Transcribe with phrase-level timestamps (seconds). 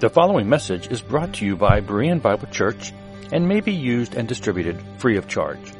[0.00, 2.94] The following message is brought to you by Berean Bible Church
[3.32, 5.74] and may be used and distributed free of charge.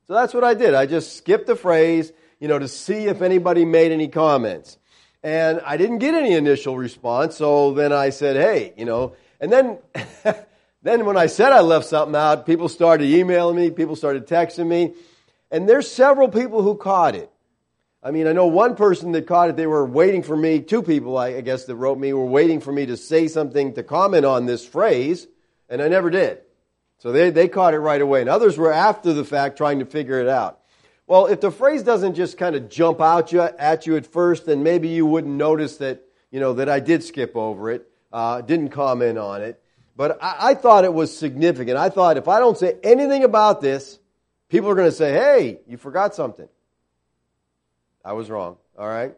[0.06, 0.72] So that's what I did.
[0.72, 4.78] I just skipped the phrase, you know, to see if anybody made any comments.
[5.22, 9.52] And I didn't get any initial response, so then I said, hey, you know, and
[9.52, 9.78] then,
[10.82, 14.66] then when I said I left something out, people started emailing me, people started texting
[14.66, 14.94] me,
[15.50, 17.30] and there's several people who caught it.
[18.02, 20.82] I mean, I know one person that caught it, they were waiting for me, two
[20.82, 24.24] people, I guess, that wrote me, were waiting for me to say something to comment
[24.24, 25.26] on this phrase,
[25.68, 26.40] and I never did.
[26.98, 28.22] So they, they caught it right away.
[28.22, 30.59] And others were after the fact trying to figure it out.
[31.10, 34.46] Well, if the phrase doesn't just kind of jump out you, at you at first,
[34.46, 38.42] then maybe you wouldn't notice that, you know, that I did skip over it, uh,
[38.42, 39.60] didn't comment on it.
[39.96, 41.76] But I, I thought it was significant.
[41.76, 43.98] I thought if I don't say anything about this,
[44.48, 46.48] people are going to say, hey, you forgot something.
[48.04, 48.58] I was wrong.
[48.78, 49.12] All right?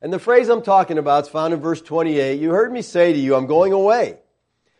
[0.00, 2.40] And the phrase I'm talking about is found in verse 28.
[2.40, 4.18] You heard me say to you, I'm going away,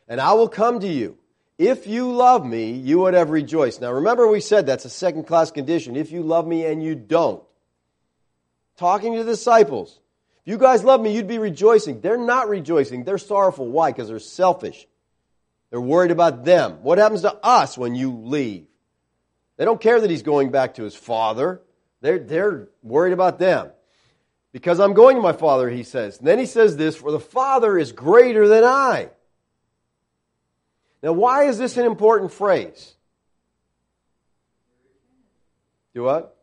[0.06, 1.18] and I will come to you.
[1.58, 3.80] If you love me, you would have rejoiced.
[3.80, 5.96] Now remember, we said that's a second class condition.
[5.96, 7.42] If you love me and you don't.
[8.76, 9.98] Talking to the disciples.
[10.44, 12.00] If you guys love me, you'd be rejoicing.
[12.00, 13.04] They're not rejoicing.
[13.04, 13.68] They're sorrowful.
[13.68, 13.90] Why?
[13.90, 14.86] Because they're selfish.
[15.70, 16.82] They're worried about them.
[16.82, 18.66] What happens to us when you leave?
[19.56, 21.62] They don't care that he's going back to his father.
[22.02, 23.70] They're, they're worried about them.
[24.52, 26.18] Because I'm going to my father, he says.
[26.18, 29.10] And then he says this, for the father is greater than I.
[31.02, 32.94] Now, why is this an important phrase?
[35.94, 36.36] Do what?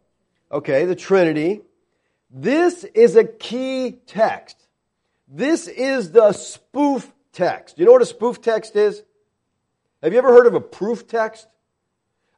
[0.51, 1.61] Okay, the Trinity.
[2.29, 4.57] This is a key text.
[5.27, 7.77] This is the spoof text.
[7.77, 9.03] You know what a spoof text is?
[10.01, 11.47] Have you ever heard of a proof text?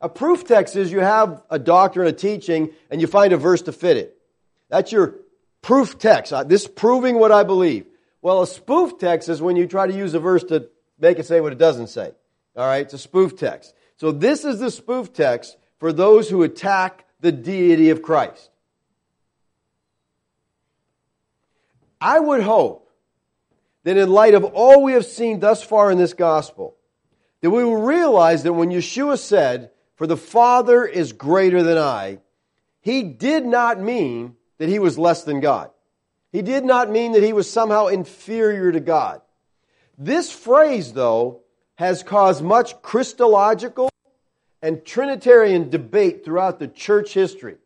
[0.01, 3.63] A proof text is you have a doctrine, a teaching, and you find a verse
[3.63, 4.17] to fit it.
[4.69, 5.15] That's your
[5.61, 6.31] proof text.
[6.31, 7.85] Uh, this proving what I believe.
[8.21, 11.25] Well, a spoof text is when you try to use a verse to make it
[11.25, 12.11] say what it doesn't say.
[12.55, 13.73] All right, it's a spoof text.
[13.97, 18.49] So this is the spoof text for those who attack the deity of Christ.
[21.99, 22.91] I would hope
[23.83, 26.75] that in light of all we have seen thus far in this gospel,
[27.41, 32.19] that we will realize that when Yeshua said, For the Father is greater than I,
[32.81, 35.71] he did not mean that he was less than God.
[36.31, 39.21] He did not mean that he was somehow inferior to God.
[39.97, 41.41] This phrase, though,
[41.75, 43.89] has caused much Christological
[44.61, 47.57] and Trinitarian debate throughout the church history.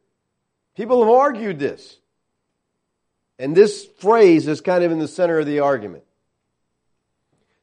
[0.76, 1.98] People have argued this.
[3.38, 6.04] And this phrase is kind of in the center of the argument.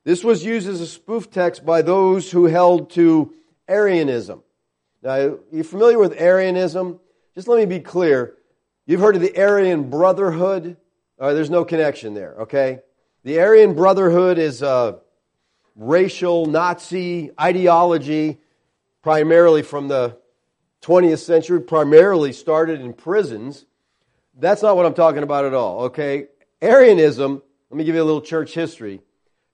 [0.04, 3.34] This was used as a spoof text by those who held to
[3.68, 4.42] Arianism.
[5.02, 7.00] Now, you're familiar with Arianism?
[7.34, 8.34] Just let me be clear.
[8.86, 10.76] You've heard of the Aryan Brotherhood?
[11.18, 12.80] Right, there's no connection there, okay?
[13.26, 15.00] The Aryan Brotherhood is a
[15.74, 18.38] racial Nazi ideology,
[19.02, 20.16] primarily from the
[20.82, 23.66] 20th century, primarily started in prisons.
[24.38, 26.28] That's not what I'm talking about at all, okay?
[26.62, 29.00] Arianism, let me give you a little church history.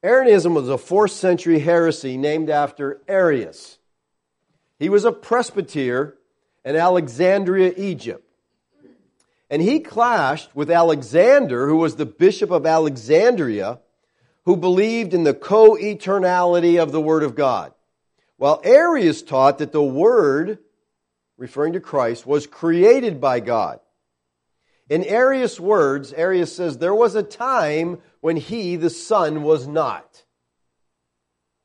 [0.02, 3.78] Arianism was a 4th century heresy named after Arius.
[4.78, 6.18] He was a presbyter
[6.62, 8.31] in Alexandria, Egypt.
[9.52, 13.80] And he clashed with Alexander, who was the bishop of Alexandria,
[14.46, 17.74] who believed in the co eternality of the Word of God.
[18.38, 20.58] While Arius taught that the Word,
[21.36, 23.80] referring to Christ, was created by God.
[24.88, 30.24] In Arius' words, Arius says, there was a time when he, the Son, was not.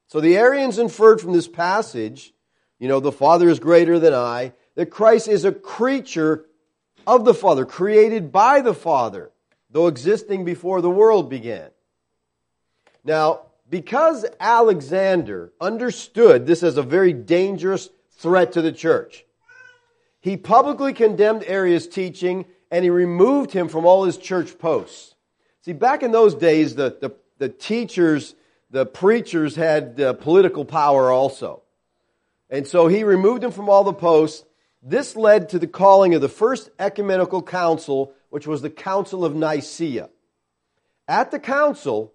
[0.07, 2.33] So the Arians inferred from this passage,
[2.79, 6.46] you know, the Father is greater than I, that Christ is a creature
[7.07, 9.31] of the Father, created by the Father,
[9.71, 11.69] though existing before the world began.
[13.03, 19.25] Now, because Alexander understood this as a very dangerous threat to the church,
[20.19, 25.15] he publicly condemned Arius' teaching and he removed him from all his church posts.
[25.61, 28.35] See, back in those days, the, the, the teachers,
[28.69, 31.61] the preachers had uh, political power also.
[32.49, 34.43] And so he removed them from all the posts.
[34.81, 39.35] This led to the calling of the first ecumenical council, which was the Council of
[39.35, 40.09] Nicaea.
[41.07, 42.13] At the council,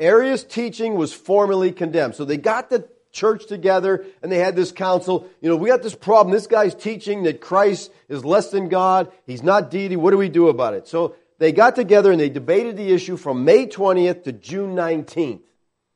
[0.00, 2.14] Arius' teaching was formally condemned.
[2.14, 5.28] So they got the church together and they had this council.
[5.40, 6.32] You know, we got this problem.
[6.32, 9.10] This guy's teaching that Christ is less than God.
[9.26, 9.96] He's not deity.
[9.96, 10.86] What do we do about it?
[10.86, 15.42] So they got together and they debated the issue from May 20th to June 19th.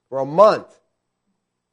[0.09, 0.67] For a month,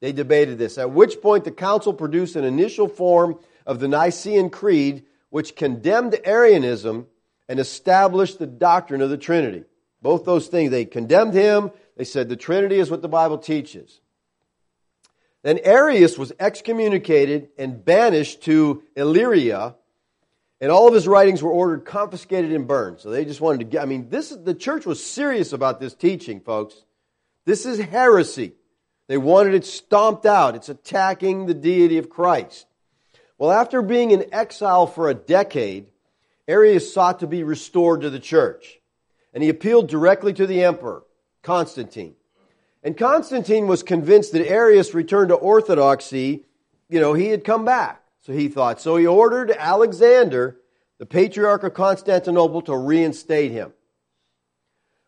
[0.01, 3.38] they debated this, at which point the council produced an initial form
[3.69, 7.06] of the Nicene Creed, which condemned Arianism
[7.48, 9.63] and established the doctrine of the Trinity.
[10.01, 10.71] Both those things.
[10.71, 11.69] They condemned him.
[11.95, 14.01] They said the Trinity is what the Bible teaches.
[15.44, 19.75] Then Arius was excommunicated and banished to Illyria,
[20.60, 23.00] and all of his writings were ordered confiscated and burned.
[23.00, 25.94] So they just wanted to get, I mean, this, the church was serious about this
[25.94, 26.74] teaching, folks.
[27.45, 28.54] This is heresy.
[29.07, 30.56] They wanted it stomped out.
[30.56, 32.65] It's attacking the deity of Christ.
[33.39, 35.88] Well, after being in exile for a decade,
[36.45, 38.80] Arius sought to be restored to the church.
[39.33, 41.03] And he appealed directly to the emperor,
[41.41, 42.15] Constantine.
[42.83, 46.45] And Constantine was convinced that Arius returned to orthodoxy,
[46.89, 48.03] you know, he had come back.
[48.21, 48.81] So he thought.
[48.81, 50.57] So he ordered Alexander,
[50.97, 53.71] the patriarch of Constantinople, to reinstate him.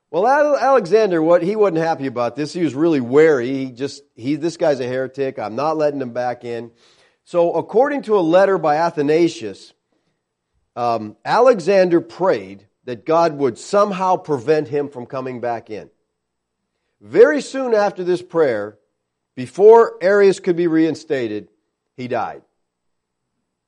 [0.09, 2.53] Well, Alexander, what he wasn't happy about this.
[2.53, 3.49] He was really wary.
[3.49, 5.39] He just he this guy's a heretic.
[5.39, 6.71] I'm not letting him back in.
[7.23, 9.73] So, according to a letter by Athanasius,
[10.75, 15.89] um, Alexander prayed that God would somehow prevent him from coming back in.
[16.99, 18.77] Very soon after this prayer,
[19.35, 21.49] before Arius could be reinstated,
[21.95, 22.41] he died.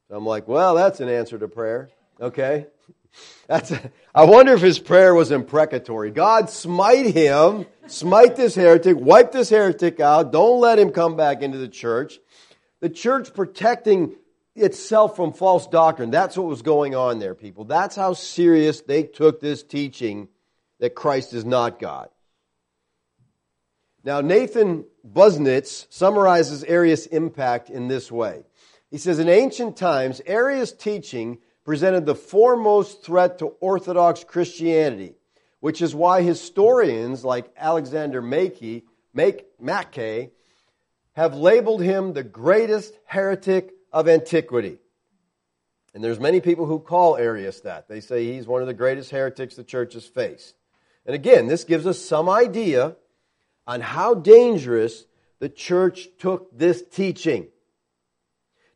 [0.10, 1.90] I'm like, well, that's an answer to prayer.
[2.22, 2.68] Okay.
[3.48, 6.10] That's a, I wonder if his prayer was imprecatory.
[6.10, 11.44] God, smite him, smite this heretic, wipe this heretic out, don't let him come back
[11.44, 12.20] into the church.
[12.84, 14.14] The church protecting
[14.56, 16.12] itself from false doctrine.
[16.12, 17.64] That's what was going on there, people.
[17.64, 20.28] That's how serious they took this teaching
[20.82, 22.10] that Christ is not God.
[24.04, 28.44] Now, Nathan Busenitz summarizes Arius' impact in this way.
[28.92, 35.16] He says, In ancient times, Arius' teaching presented the foremost threat to Orthodox Christianity,
[35.62, 38.84] which is why historians like Alexander Mackey,
[39.14, 40.32] Mackay
[41.14, 44.78] have labeled him the greatest heretic of antiquity.
[45.94, 47.88] And there's many people who call Arius that.
[47.88, 50.56] They say he's one of the greatest heretics the church has faced.
[51.06, 52.96] And again, this gives us some idea
[53.68, 55.06] on how dangerous
[55.40, 57.48] the church took this teaching.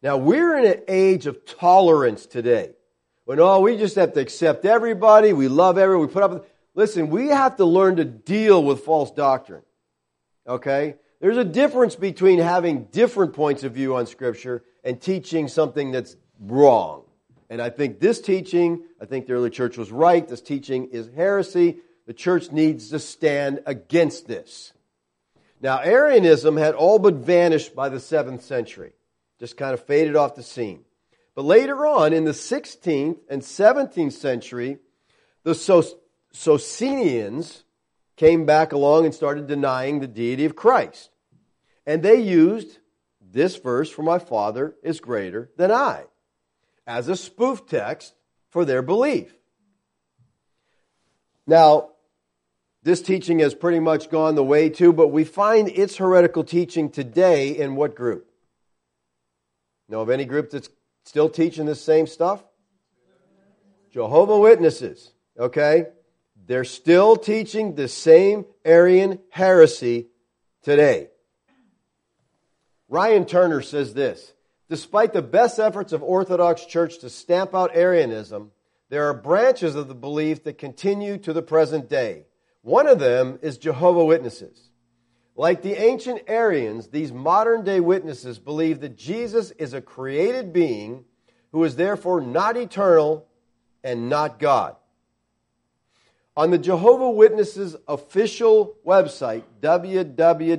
[0.03, 2.73] Now, we're in an age of tolerance today.
[3.25, 6.43] When, oh, we just have to accept everybody, we love everyone, we put up with.
[6.75, 9.63] Listen, we have to learn to deal with false doctrine.
[10.47, 10.95] Okay?
[11.19, 16.15] There's a difference between having different points of view on Scripture and teaching something that's
[16.39, 17.03] wrong.
[17.49, 20.27] And I think this teaching, I think the early church was right.
[20.27, 21.77] This teaching is heresy.
[22.05, 24.73] The church needs to stand against this.
[25.59, 28.93] Now, Arianism had all but vanished by the 7th century,
[29.39, 30.85] just kind of faded off the scene.
[31.33, 34.77] But later on, in the 16th and 17th century,
[35.43, 35.55] the
[36.31, 37.63] Socinians
[38.17, 41.11] came back along and started denying the deity of Christ.
[41.87, 42.79] And they used
[43.21, 46.03] this verse, for my Father is greater than I,
[46.85, 48.13] as a spoof text
[48.49, 49.33] for their belief.
[51.47, 51.91] Now,
[52.83, 56.89] this teaching has pretty much gone the way too, but we find its heretical teaching
[56.89, 58.29] today in what group?
[59.87, 60.69] Know of any group that's
[61.05, 62.43] still teaching the same stuff?
[63.91, 65.85] Jehovah Witnesses, okay?
[66.45, 70.07] They're still teaching the same Arian heresy
[70.63, 71.09] today.
[72.89, 74.33] Ryan Turner says this
[74.69, 78.51] Despite the best efforts of Orthodox Church to stamp out Arianism,
[78.89, 82.25] there are branches of the belief that continue to the present day.
[82.61, 84.69] One of them is Jehovah Witnesses.
[85.35, 91.05] Like the ancient Arians, these modern day witnesses believe that Jesus is a created being
[91.51, 93.27] who is therefore not eternal
[93.83, 94.75] and not God.
[96.37, 100.57] On the Jehovah Witnesses official website, www.jw.org,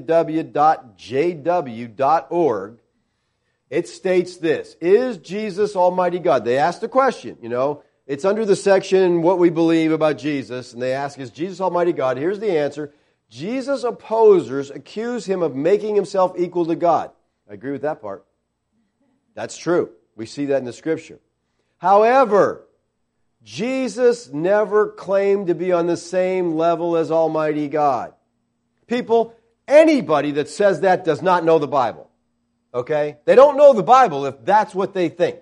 [3.71, 6.45] it states this Is Jesus Almighty God?
[6.45, 10.73] They ask the question, you know, it's under the section What We Believe About Jesus,
[10.73, 12.17] and they ask, Is Jesus Almighty God?
[12.17, 12.93] Here's the answer
[13.31, 17.13] Jesus' opposers accuse him of making himself equal to God.
[17.49, 18.27] I agree with that part.
[19.37, 19.91] That's true.
[20.17, 21.21] We see that in the scripture.
[21.77, 22.65] However,
[23.49, 28.13] Jesus never claimed to be on the same level as Almighty God.
[28.87, 29.35] People,
[29.67, 32.11] anybody that says that does not know the Bible.
[32.75, 33.17] Okay?
[33.25, 35.39] They don't know the Bible if that's what they think.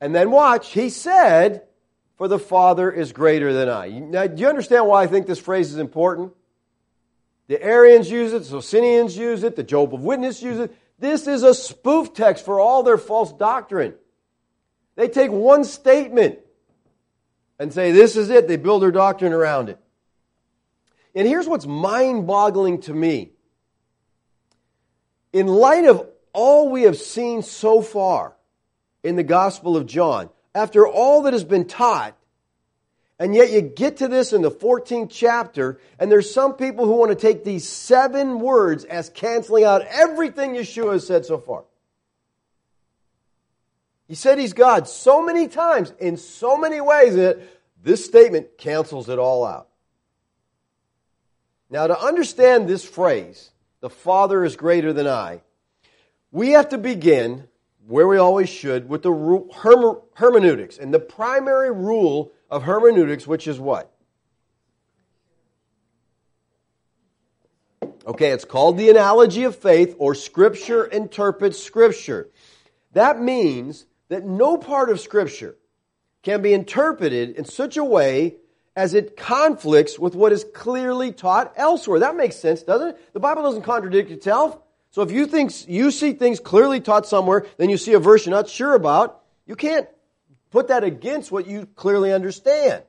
[0.00, 1.64] And then watch, he said,
[2.16, 3.88] For the Father is greater than I.
[3.88, 6.32] Now, do you understand why I think this phrase is important?
[7.48, 10.72] The Arians use it, the Socinians use it, the Jehovah Witness use it.
[11.00, 13.94] This is a spoof text for all their false doctrine.
[14.96, 16.38] They take one statement
[17.58, 18.48] and say, This is it.
[18.48, 19.78] They build their doctrine around it.
[21.14, 23.30] And here's what's mind boggling to me.
[25.32, 28.34] In light of all we have seen so far
[29.02, 32.16] in the Gospel of John, after all that has been taught,
[33.18, 36.96] and yet you get to this in the 14th chapter, and there's some people who
[36.96, 41.64] want to take these seven words as canceling out everything Yeshua has said so far.
[44.08, 47.38] He said he's God so many times in so many ways that
[47.82, 49.68] this statement cancels it all out.
[51.68, 55.40] Now, to understand this phrase, the Father is greater than I,
[56.30, 57.48] we have to begin,
[57.86, 60.78] where we always should, with the hermeneutics.
[60.78, 63.92] And the primary rule of hermeneutics, which is what?
[68.06, 72.28] Okay, it's called the analogy of faith, or Scripture interprets Scripture.
[72.92, 75.56] That means that no part of Scripture
[76.22, 78.36] can be interpreted in such a way
[78.74, 82.00] as it conflicts with what is clearly taught elsewhere.
[82.00, 83.12] That makes sense, doesn't it?
[83.14, 84.58] The Bible doesn't contradict itself.
[84.90, 88.26] So if you think you see things clearly taught somewhere, then you see a verse
[88.26, 89.88] you're not sure about, you can't
[90.50, 92.82] put that against what you clearly understand.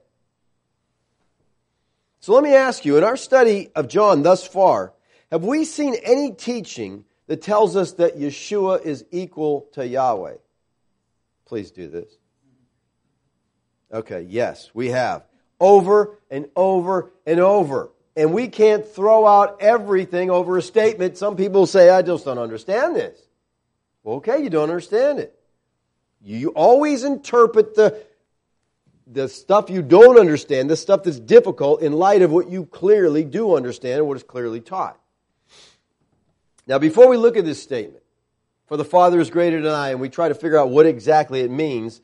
[2.20, 4.94] So let me ask you, in our study of John thus far,
[5.32, 10.36] have we seen any teaching that tells us that Yeshua is equal to Yahweh?
[11.48, 12.12] Please do this.
[13.92, 15.24] Okay, yes, we have
[15.60, 17.90] over and over and over.
[18.16, 21.18] And we can't throw out everything over a statement.
[21.18, 23.20] Some people say, I just don't understand this.
[24.04, 25.38] Well, okay, you don't understand it.
[26.22, 28.04] You always interpret the,
[29.06, 33.24] the stuff you don't understand, the stuff that's difficult, in light of what you clearly
[33.24, 35.00] do understand and what is clearly taught.
[36.66, 38.04] Now, before we look at this statement,
[38.68, 41.42] for the Father is greater than I, and we try to figure out what exactly
[41.42, 42.02] it means,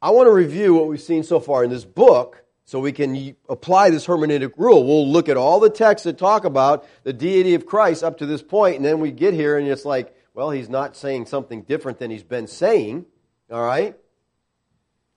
[0.00, 3.34] I want to review what we've seen so far in this book so we can
[3.48, 4.84] apply this hermeneutic rule.
[4.86, 8.26] We'll look at all the texts that talk about the deity of Christ up to
[8.26, 11.62] this point, and then we get here and it's like, well, he's not saying something
[11.62, 13.06] different than he's been saying.
[13.50, 13.96] All right?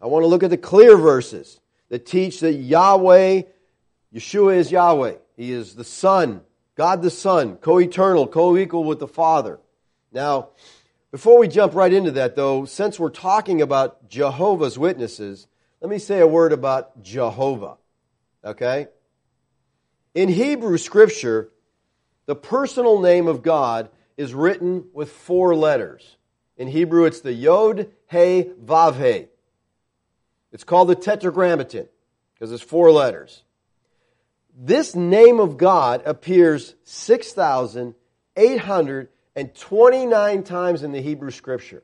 [0.02, 1.60] I want to look at the clear verses
[1.90, 3.44] that teach that Yahweh,
[4.14, 5.16] Yeshua is Yahweh.
[5.38, 6.42] He is the Son,
[6.76, 9.60] God the Son, co eternal, co equal with the Father.
[10.12, 10.50] Now,
[11.16, 15.48] before we jump right into that, though, since we're talking about Jehovah's Witnesses,
[15.80, 17.78] let me say a word about Jehovah.
[18.44, 18.88] Okay?
[20.14, 21.52] In Hebrew scripture,
[22.26, 26.18] the personal name of God is written with four letters.
[26.58, 29.28] In Hebrew, it's the Yod He Vav He.
[30.52, 31.88] It's called the Tetragrammaton
[32.34, 33.42] because it's four letters.
[34.54, 36.76] This name of God appears
[39.38, 41.84] 6,829 times in the Hebrew scripture.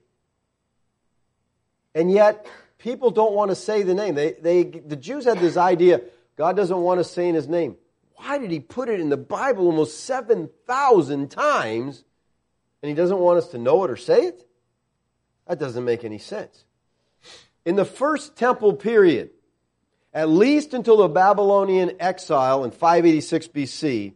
[1.93, 4.15] And yet, people don't want to say the name.
[4.15, 6.01] They, they, the Jews had this idea
[6.37, 7.75] God doesn't want us saying his name.
[8.15, 12.03] Why did he put it in the Bible almost 7,000 times
[12.81, 14.47] and he doesn't want us to know it or say it?
[15.47, 16.63] That doesn't make any sense.
[17.65, 19.31] In the first temple period,
[20.13, 24.13] at least until the Babylonian exile in 586 BC,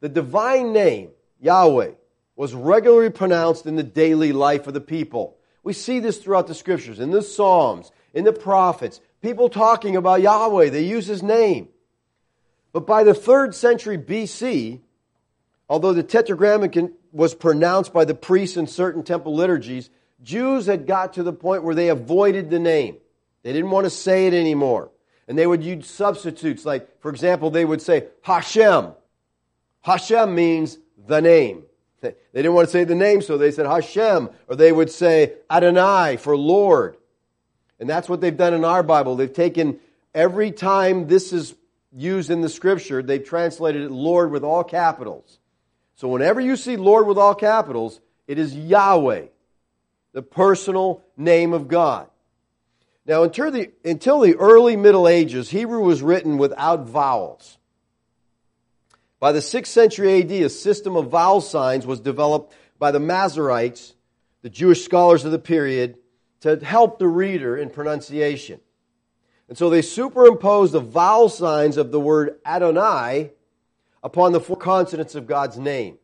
[0.00, 1.10] the divine name,
[1.40, 1.92] Yahweh,
[2.40, 5.36] was regularly pronounced in the daily life of the people.
[5.62, 10.22] We see this throughout the scriptures, in the Psalms, in the prophets, people talking about
[10.22, 10.70] Yahweh.
[10.70, 11.68] They use his name.
[12.72, 14.80] But by the third century BC,
[15.68, 19.90] although the Tetragrammaton was pronounced by the priests in certain temple liturgies,
[20.22, 22.96] Jews had got to the point where they avoided the name.
[23.42, 24.90] They didn't want to say it anymore.
[25.28, 28.94] And they would use substitutes, like, for example, they would say Hashem.
[29.82, 31.64] Hashem means the name.
[32.00, 35.34] They didn't want to say the name, so they said Hashem, or they would say
[35.50, 36.96] Adonai for Lord.
[37.78, 39.16] And that's what they've done in our Bible.
[39.16, 39.80] They've taken
[40.14, 41.54] every time this is
[41.92, 45.38] used in the scripture, they've translated it Lord with all capitals.
[45.96, 49.26] So whenever you see Lord with all capitals, it is Yahweh,
[50.12, 52.08] the personal name of God.
[53.06, 57.58] Now, until the, until the early Middle Ages, Hebrew was written without vowels.
[59.20, 63.92] By the 6th century AD, a system of vowel signs was developed by the Masoretes,
[64.40, 65.98] the Jewish scholars of the period,
[66.40, 68.60] to help the reader in pronunciation.
[69.50, 73.32] And so they superimposed the vowel signs of the word Adonai
[74.02, 75.98] upon the four consonants of God's name.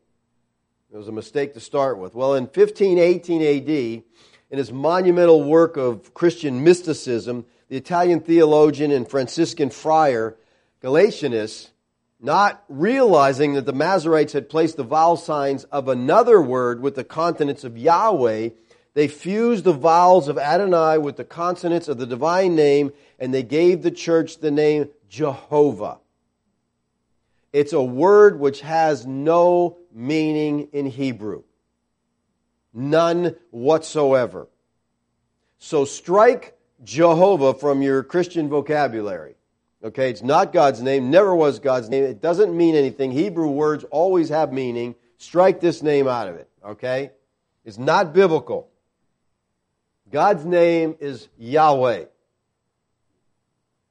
[0.92, 2.14] It was a mistake to start with.
[2.14, 4.04] Well, in 1518 AD,
[4.50, 10.36] in his monumental work of Christian mysticism, the Italian theologian and Franciscan friar
[10.82, 11.70] Galatinus,
[12.20, 17.04] not realizing that the Masoretes had placed the vowel signs of another word with the
[17.04, 18.50] consonants of Yahweh,
[18.94, 23.42] they fused the vowels of Adonai with the consonants of the divine name, and they
[23.42, 25.98] gave the church the name Jehovah.
[27.52, 31.42] It's a word which has no meaning in Hebrew.
[32.72, 34.48] None whatsoever.
[35.58, 39.35] So strike Jehovah from your Christian vocabulary.
[39.86, 42.02] Okay, it's not God's name, never was God's name.
[42.02, 43.12] It doesn't mean anything.
[43.12, 44.96] Hebrew words always have meaning.
[45.18, 46.50] Strike this name out of it.
[46.64, 47.12] Okay?
[47.64, 48.68] It's not biblical.
[50.10, 52.06] God's name is Yahweh.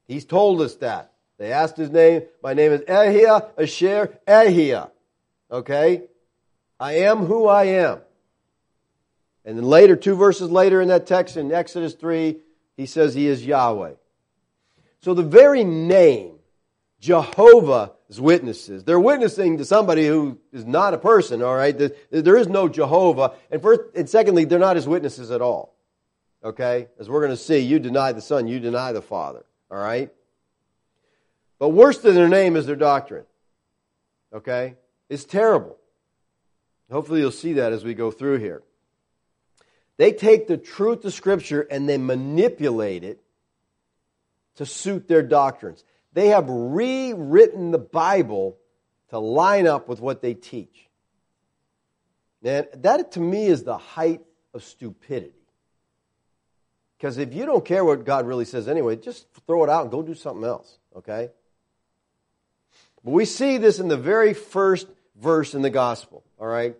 [0.06, 1.12] He's told us that.
[1.38, 2.24] They asked his name.
[2.42, 4.90] My name is Ehyeh Asher Ehyeh.
[5.50, 6.02] Okay?
[6.78, 8.00] I am who I am.
[9.46, 12.36] And then later, two verses later in that text in Exodus 3,
[12.76, 13.92] he says he is Yahweh.
[15.06, 16.32] So the very name,
[16.98, 21.78] Jehovah's Witnesses, they're witnessing to somebody who is not a person, all right?
[22.10, 23.34] There is no Jehovah.
[23.48, 25.76] And first, and secondly, they're not his witnesses at all.
[26.42, 26.88] Okay?
[26.98, 29.44] As we're going to see, you deny the Son, you deny the Father.
[29.70, 30.12] All right?
[31.60, 33.26] But worse than their name is their doctrine.
[34.34, 34.74] Okay?
[35.08, 35.76] It's terrible.
[36.90, 38.64] Hopefully you'll see that as we go through here.
[39.98, 43.20] They take the truth of Scripture and they manipulate it
[44.56, 45.84] to suit their doctrines.
[46.12, 48.56] They have rewritten the Bible
[49.10, 50.88] to line up with what they teach.
[52.42, 54.20] And that to me is the height
[54.54, 55.32] of stupidity.
[56.96, 59.90] Because if you don't care what God really says anyway, just throw it out and
[59.90, 61.30] go do something else, okay?
[63.04, 64.86] But we see this in the very first
[65.20, 66.74] verse in the gospel, all right?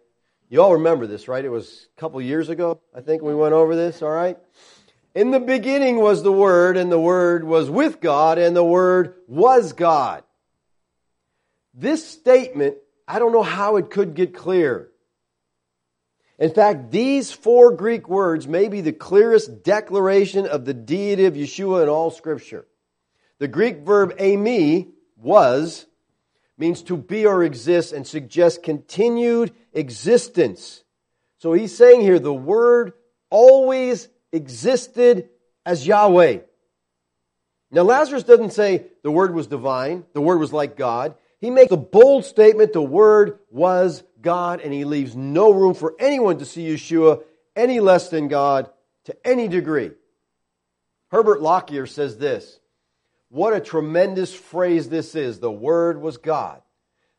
[0.48, 1.44] You all remember this, right?
[1.44, 4.38] It was a couple years ago, I think we went over this, all right?
[5.16, 9.14] In the beginning was the Word, and the Word was with God, and the Word
[9.26, 10.24] was God.
[11.72, 12.76] This statement,
[13.08, 14.90] I don't know how it could get clear.
[16.38, 21.32] In fact, these four Greek words may be the clearest declaration of the deity of
[21.32, 22.66] Yeshua in all Scripture.
[23.38, 25.86] The Greek verb eimi was
[26.58, 30.84] means to be or exist and suggests continued existence.
[31.38, 32.92] So he's saying here the word
[33.30, 35.28] always existed
[35.64, 36.38] as Yahweh.
[37.70, 41.14] Now Lazarus doesn't say the word was divine, the word was like God.
[41.40, 45.94] He makes a bold statement the word was God and he leaves no room for
[45.98, 47.22] anyone to see Yeshua
[47.54, 48.70] any less than God
[49.04, 49.90] to any degree.
[51.10, 52.60] Herbert Lockyer says this
[53.28, 55.40] what a tremendous phrase this is.
[55.40, 56.62] The Word was God.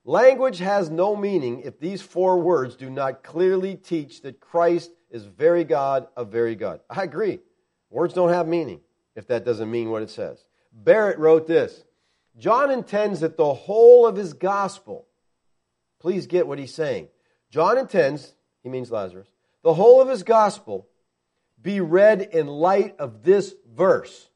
[0.06, 5.26] Language has no meaning if these four words do not clearly teach that Christ is
[5.26, 6.82] very God of very God.
[6.90, 7.40] I agree.
[7.90, 8.82] Words don't have meaning
[9.16, 10.46] if that doesn't mean what it says.
[10.72, 11.84] Barrett wrote this
[12.38, 15.08] John intends that the whole of his gospel,
[16.00, 17.08] please get what he's saying.
[17.50, 19.28] John intends, he means Lazarus,
[19.64, 20.88] the whole of his gospel
[21.62, 24.30] be read in light of this verse.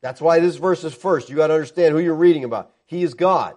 [0.00, 1.28] That's why this verse is first.
[1.28, 2.72] You got to understand who you're reading about.
[2.86, 3.56] He is God.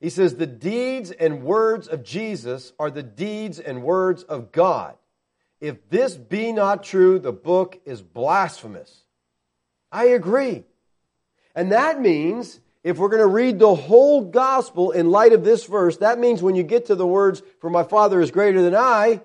[0.00, 4.96] He says, The deeds and words of Jesus are the deeds and words of God.
[5.60, 9.04] If this be not true, the book is blasphemous.
[9.90, 10.64] I agree.
[11.54, 15.64] And that means if we're going to read the whole gospel in light of this
[15.64, 18.74] verse, that means when you get to the words, For my Father is greater than
[18.74, 19.22] I,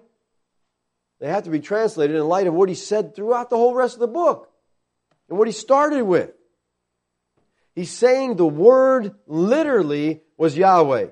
[1.19, 3.95] they have to be translated in light of what he said throughout the whole rest
[3.95, 4.49] of the book
[5.27, 6.31] and what he started with.
[7.75, 11.07] He's saying the word literally was Yahweh.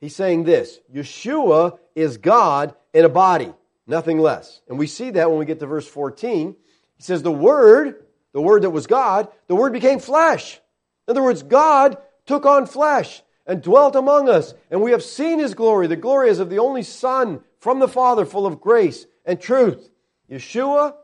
[0.00, 3.52] He's saying this Yeshua is God in a body,
[3.86, 4.60] nothing less.
[4.68, 6.56] And we see that when we get to verse 14.
[6.96, 10.60] He says, The Word, the Word that was God, the Word became flesh.
[11.06, 14.54] In other words, God took on flesh and dwelt among us.
[14.70, 15.86] And we have seen His glory.
[15.86, 19.90] The glory is of the only Son from the Father, full of grace and truth.
[20.30, 20.94] Yeshua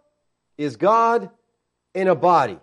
[0.56, 1.30] is God
[1.94, 2.58] in a body.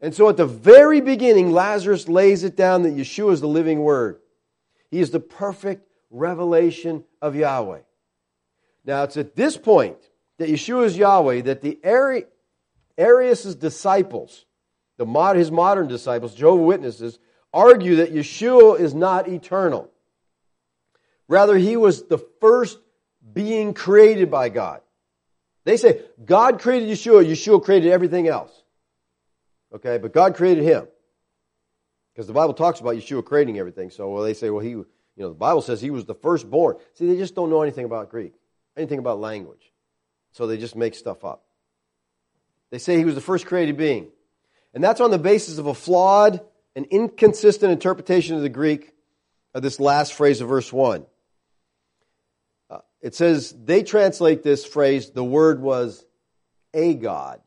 [0.00, 3.80] And so at the very beginning, Lazarus lays it down that Yeshua is the living
[3.80, 4.20] word.
[4.90, 7.80] He is the perfect revelation of Yahweh.
[8.84, 9.98] Now, it's at this point
[10.38, 12.26] that Yeshua is Yahweh that the Ari-
[12.96, 14.44] Arius' disciples,
[14.96, 17.18] the mod, his modern disciples, Jehovah Witnesses,
[17.52, 19.90] argue that Yeshua is not eternal.
[21.28, 22.78] Rather, he was the first
[23.32, 24.80] being created by God.
[25.64, 28.52] They say God created Yeshua, Yeshua created everything else.
[29.74, 30.86] Okay, but God created him.
[32.12, 33.90] Because the Bible talks about Yeshua creating everything.
[33.90, 34.76] So well, they say, well, he,
[35.16, 36.76] you know, the Bible says he was the firstborn.
[36.94, 38.34] See, they just don't know anything about Greek,
[38.76, 39.72] anything about language.
[40.32, 41.44] So they just make stuff up.
[42.70, 44.08] They say he was the first created being.
[44.72, 46.40] And that's on the basis of a flawed
[46.74, 48.92] and inconsistent interpretation of the Greek
[49.54, 51.06] of this last phrase of verse 1.
[52.68, 56.04] Uh, it says, they translate this phrase, the word was
[56.72, 57.40] a God,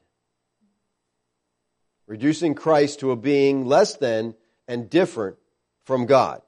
[2.06, 4.36] reducing Christ to a being less than
[4.69, 5.36] and different
[5.84, 6.41] from God.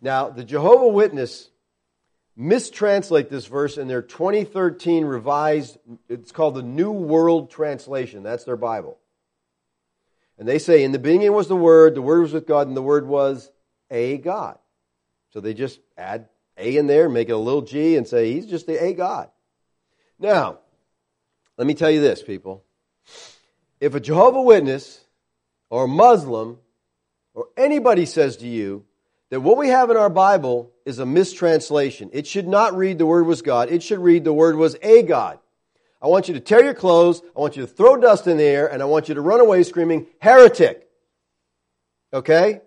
[0.00, 1.50] Now, the Jehovah Witness
[2.38, 5.78] mistranslate this verse in their 2013 revised,
[6.08, 8.22] it's called the New World Translation.
[8.22, 8.98] That's their Bible.
[10.38, 12.76] And they say, In the beginning was the Word, the Word was with God, and
[12.76, 13.50] the Word was
[13.90, 14.58] a God.
[15.32, 16.28] So they just add
[16.58, 19.30] a in there, make it a little g, and say, He's just the a God.
[20.18, 20.58] Now,
[21.56, 22.64] let me tell you this, people.
[23.80, 25.00] If a Jehovah Witness
[25.70, 26.58] or a Muslim
[27.34, 28.84] or anybody says to you
[29.30, 33.06] that what we have in our Bible is a mistranslation, it should not read the
[33.06, 33.70] word was God.
[33.70, 35.38] It should read the word was a God.
[36.00, 37.22] I want you to tear your clothes.
[37.36, 39.40] I want you to throw dust in the air and I want you to run
[39.40, 40.88] away screaming heretic.
[42.12, 42.60] Okay?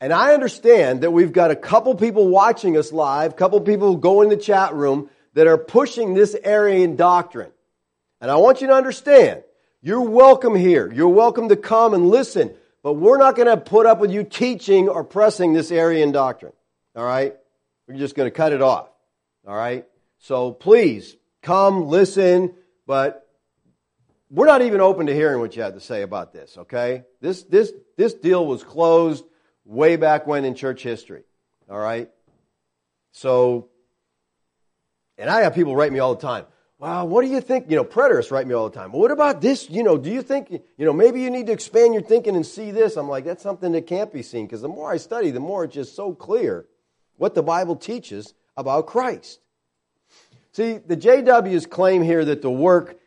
[0.00, 3.92] And I understand that we've got a couple people watching us live, a couple people
[3.92, 7.52] who go in the chat room that are pushing this Arian doctrine.
[8.20, 9.42] And I want you to understand,
[9.80, 10.92] you're welcome here.
[10.92, 12.54] You're welcome to come and listen.
[12.82, 16.52] But we're not going to put up with you teaching or pressing this Arian doctrine.
[16.96, 17.36] All right?
[17.86, 18.88] We're just going to cut it off.
[19.46, 19.86] All right?
[20.18, 22.54] So please come, listen,
[22.86, 23.28] but
[24.30, 27.04] we're not even open to hearing what you have to say about this, okay?
[27.20, 29.24] This, this, this deal was closed
[29.64, 31.24] way back when in church history.
[31.70, 32.10] All right?
[33.12, 33.68] So,
[35.18, 36.46] and I have people write me all the time.
[36.82, 37.70] Wow, what do you think?
[37.70, 38.90] You know, preterists write me all the time.
[38.90, 39.70] What about this?
[39.70, 42.44] You know, do you think, you know, maybe you need to expand your thinking and
[42.44, 42.96] see this?
[42.96, 45.62] I'm like, that's something that can't be seen because the more I study, the more
[45.62, 46.66] it's just so clear
[47.18, 49.38] what the Bible teaches about Christ.
[50.50, 52.98] See, the JWs claim here that the work,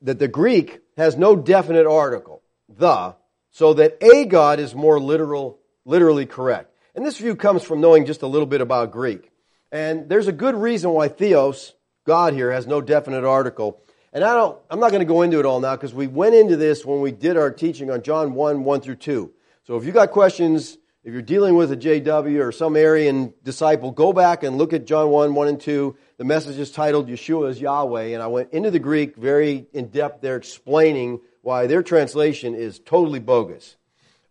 [0.00, 3.16] that the Greek has no definite article, the,
[3.50, 6.74] so that a God is more literal literally correct.
[6.94, 9.30] And this view comes from knowing just a little bit about Greek.
[9.70, 11.74] And there's a good reason why theos,
[12.10, 13.80] God here, has no definite article.
[14.12, 16.34] And I don't, I'm not going to go into it all now because we went
[16.34, 19.32] into this when we did our teaching on John 1, 1 through 2.
[19.62, 23.92] So if you got questions, if you're dealing with a JW or some Arian disciple,
[23.92, 25.96] go back and look at John 1, 1 and 2.
[26.16, 28.06] The message is titled Yeshua is Yahweh.
[28.06, 32.80] And I went into the Greek very in depth there explaining why their translation is
[32.80, 33.76] totally bogus.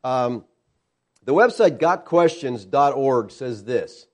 [0.04, 0.44] Um,
[1.24, 4.06] the website gotquestions.org says this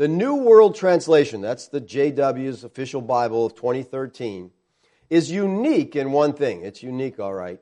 [0.00, 4.50] The New World Translation, that's the JW's official Bible of 2013,
[5.10, 6.62] is unique in one thing.
[6.62, 7.60] It's unique, all right.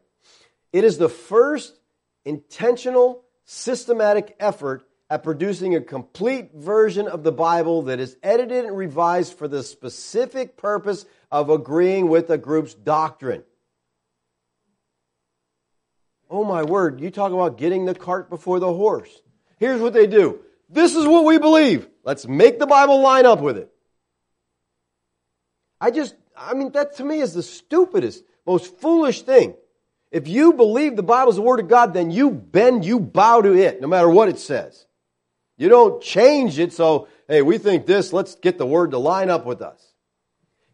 [0.73, 1.81] It is the first
[2.25, 8.77] intentional, systematic effort at producing a complete version of the Bible that is edited and
[8.77, 13.43] revised for the specific purpose of agreeing with a group's doctrine.
[16.31, 19.11] Oh my word, you talk about getting the cart before the horse.
[19.59, 20.45] Here's what they do.
[20.69, 21.89] This is what we believe.
[22.05, 23.73] Let's make the Bible line up with it.
[25.81, 29.55] I just, I mean, that to me is the stupidest, most foolish thing.
[30.11, 33.43] If you believe the Bible is the Word of God, then you bend, you bow
[33.43, 34.87] to it, no matter what it says.
[35.57, 39.29] You don't change it so, hey, we think this, let's get the Word to line
[39.29, 39.85] up with us.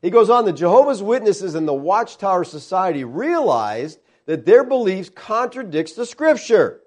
[0.02, 5.94] He goes on, the Jehovah's Witnesses and the Watchtower Society realized that their beliefs contradicts
[5.94, 6.80] the scripture.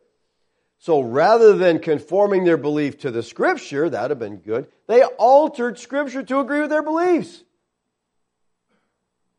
[0.88, 5.04] So rather than conforming their belief to the scripture, that would have been good, they
[5.04, 7.44] altered scripture to agree with their beliefs.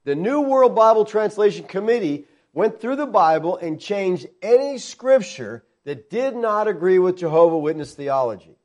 [0.05, 6.11] The New World Bible Translation Committee went through the Bible and changed any scripture that
[6.11, 8.59] did not agree with Jehovah Witness theology.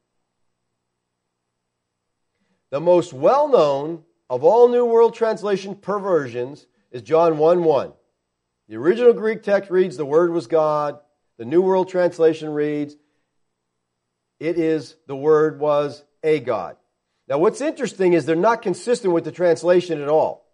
[2.69, 7.93] The most well known of all New World Translation perversions is John 1 1.
[8.67, 10.99] The original Greek text reads, the Word was God.
[11.37, 12.95] The New World Translation reads,
[14.39, 16.77] it is, the Word was a God.
[17.27, 20.45] Now, what's interesting is they're not consistent with the translation at all.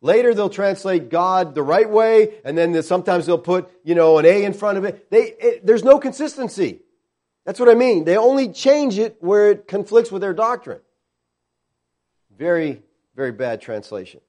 [0.00, 4.24] Later, they'll translate God the right way, and then sometimes they'll put, you know, an
[4.24, 5.10] A in front of it.
[5.10, 6.80] They, it, there's no consistency.
[7.44, 8.04] That's what I mean.
[8.04, 10.80] They only change it where it conflicts with their doctrine.
[12.36, 12.82] Very,
[13.14, 14.20] very bad translation.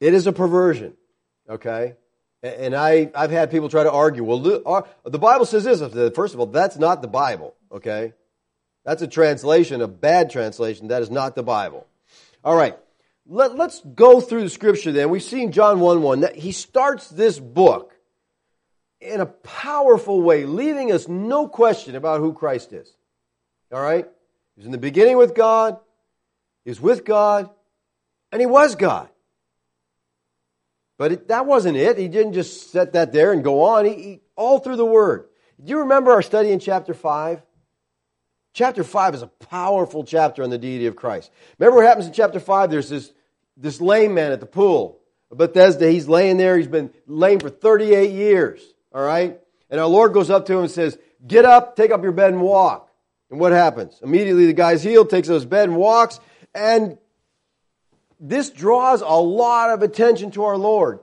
[0.00, 0.94] It is a perversion,
[1.48, 1.94] okay?
[2.46, 5.80] And I, I've had people try to argue, well, the Bible says this.
[6.14, 8.12] First of all, that's not the Bible, okay?
[8.84, 10.88] That's a translation, a bad translation.
[10.88, 11.86] That is not the Bible.
[12.44, 12.78] All right.
[13.28, 15.10] Let, us go through the scripture then.
[15.10, 17.92] We've seen John 1 1 that he starts this book
[19.00, 22.88] in a powerful way, leaving us no question about who Christ is.
[23.72, 24.04] All right?
[24.04, 25.78] He was in the beginning with God,
[26.64, 27.50] he was with God,
[28.30, 29.08] and he was God.
[30.98, 31.98] But it, that wasn't it.
[31.98, 33.84] He didn't just set that there and go on.
[33.84, 35.28] He, he, all through the Word.
[35.62, 37.42] Do you remember our study in chapter 5?
[38.52, 41.30] Chapter 5 is a powerful chapter on the deity of Christ.
[41.58, 42.70] Remember what happens in chapter 5?
[42.70, 43.12] There's this,
[43.56, 45.90] this lame man at the pool of Bethesda.
[45.90, 46.56] He's laying there.
[46.56, 48.62] He's been lame for 38 years.
[48.94, 49.38] All right?
[49.68, 52.32] And our Lord goes up to him and says, Get up, take up your bed
[52.32, 52.90] and walk.
[53.30, 53.98] And what happens?
[54.02, 56.20] Immediately the guy's healed, takes up his bed and walks.
[56.54, 56.98] And
[58.18, 61.00] this draws a lot of attention to our Lord.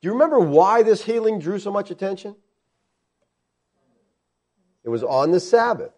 [0.00, 2.36] Do you remember why this healing drew so much attention?
[4.84, 5.92] It was on the Sabbath.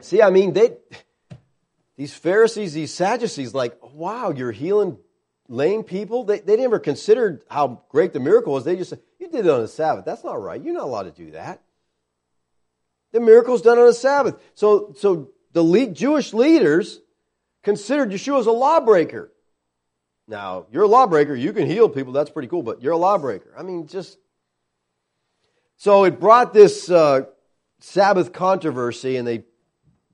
[0.00, 0.76] See, I mean, they,
[1.96, 4.98] these Pharisees, these Sadducees, like, wow, you're healing
[5.48, 6.24] lame people.
[6.24, 8.64] They, they never considered how great the miracle was.
[8.64, 10.04] They just said, you did it on the Sabbath.
[10.04, 10.60] That's not right.
[10.60, 11.62] You're not allowed to do that.
[13.12, 14.42] The miracle's done on the Sabbath.
[14.54, 17.00] So, so the Jewish leaders
[17.64, 19.32] considered Yeshua as a lawbreaker.
[20.28, 21.34] Now, you're a lawbreaker.
[21.34, 22.12] You can heal people.
[22.12, 23.52] That's pretty cool, but you're a lawbreaker.
[23.58, 24.18] I mean, just.
[25.76, 27.22] So it brought this uh,
[27.80, 29.44] Sabbath controversy, and they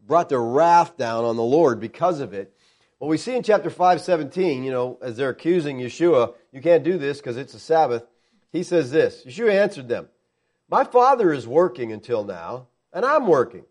[0.06, 2.56] brought their wrath down on the Lord because of it.
[2.98, 6.82] Well, we see in chapter 5, 17, you know, as they're accusing Yeshua, you can't
[6.82, 8.04] do this because it's a Sabbath.
[8.52, 10.08] He says this Yeshua answered them,
[10.68, 13.64] My Father is working until now, and I'm working.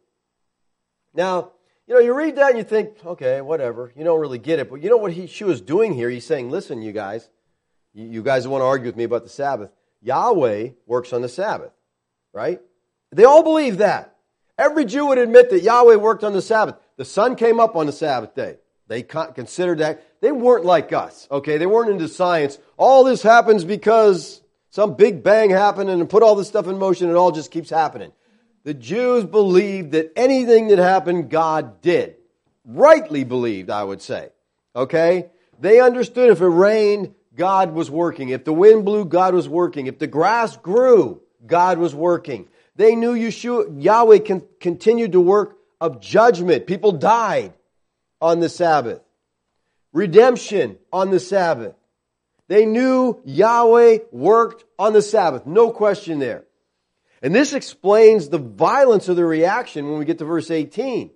[1.14, 1.52] Now,
[1.90, 3.92] you know, you read that and you think, okay, whatever.
[3.96, 4.70] You don't really get it.
[4.70, 6.08] But you know what he, she was doing here?
[6.08, 7.28] He's saying, listen, you guys,
[7.96, 9.72] you, you guys want to argue with me about the Sabbath.
[10.04, 11.72] Yahweh works on the Sabbath,
[12.32, 12.62] right?
[13.12, 14.16] They all believe that.
[14.56, 16.76] Every Jew would admit that Yahweh worked on the Sabbath.
[16.98, 18.58] The sun came up on the Sabbath day.
[18.88, 20.22] They considered that.
[20.22, 21.58] They weren't like us, okay?
[21.58, 22.60] They weren't into science.
[22.78, 27.08] All this happens because some big bang happened and put all this stuff in motion
[27.08, 28.12] and it all just keeps happening
[28.64, 32.16] the Jews believed that anything that happened, God did.
[32.66, 34.30] Rightly believed, I would say.
[34.76, 35.30] Okay?
[35.60, 38.30] They understood if it rained, God was working.
[38.30, 39.88] If the wind blew, God was working.
[39.88, 42.48] If the grass grew, God was working.
[42.76, 46.68] They knew Yeshua, Yahweh con- continued to work of judgment.
[46.68, 47.54] People died
[48.22, 49.02] on the Sabbath.
[49.94, 51.76] Redemption on the Sabbath.
[52.48, 55.46] They knew Yahweh worked on the Sabbath.
[55.46, 56.46] No question there.
[57.22, 61.12] And this explains the violence of the reaction when we get to verse 18.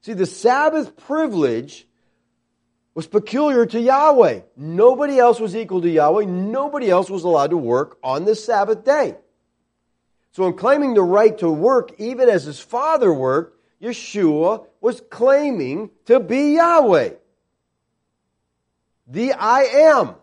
[0.00, 1.86] See, the Sabbath privilege
[2.94, 4.40] was peculiar to Yahweh.
[4.56, 6.24] Nobody else was equal to Yahweh.
[6.24, 9.16] Nobody else was allowed to work on the Sabbath day.
[10.32, 15.90] So in claiming the right to work even as his father worked, Yeshua was claiming
[16.06, 17.10] to be Yahweh.
[19.06, 20.14] The I am.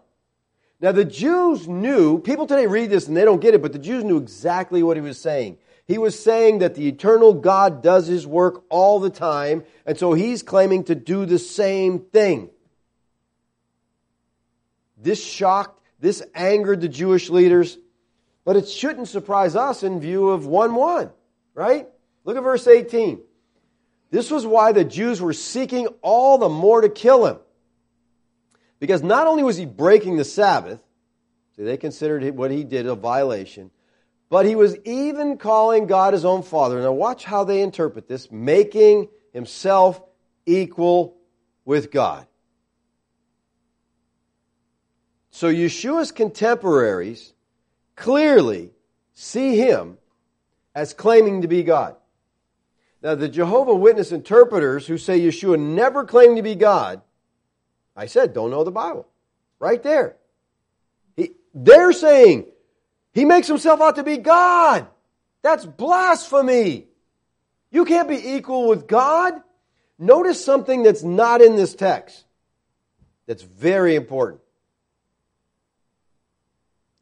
[0.81, 3.79] Now, the Jews knew, people today read this and they don't get it, but the
[3.79, 5.57] Jews knew exactly what he was saying.
[5.85, 10.13] He was saying that the eternal God does his work all the time, and so
[10.13, 12.49] he's claiming to do the same thing.
[14.97, 17.77] This shocked, this angered the Jewish leaders,
[18.45, 21.09] but it shouldn't surprise us in view of 1 1,
[21.55, 21.87] right?
[22.23, 23.21] Look at verse 18.
[24.11, 27.37] This was why the Jews were seeking all the more to kill him.
[28.79, 30.79] Because not only was he breaking the Sabbath,
[31.57, 33.71] they considered what he did a violation,
[34.29, 36.81] but he was even calling God his own father.
[36.81, 40.01] Now, watch how they interpret this making himself
[40.45, 41.17] equal
[41.65, 42.25] with God.
[45.31, 47.33] So, Yeshua's contemporaries
[47.95, 48.71] clearly
[49.13, 49.97] see him
[50.73, 51.95] as claiming to be God.
[53.01, 57.01] Now, the Jehovah Witness interpreters who say Yeshua never claimed to be God
[57.99, 59.05] I said, don't know the Bible.
[59.59, 60.15] Right there.
[61.17, 62.45] He, they're saying
[63.11, 64.87] he makes himself out to be God.
[65.41, 66.87] That's blasphemy.
[67.71, 69.33] You can't be equal with God.
[69.97, 72.23] Notice something that's not in this text
[73.27, 74.39] that's very important.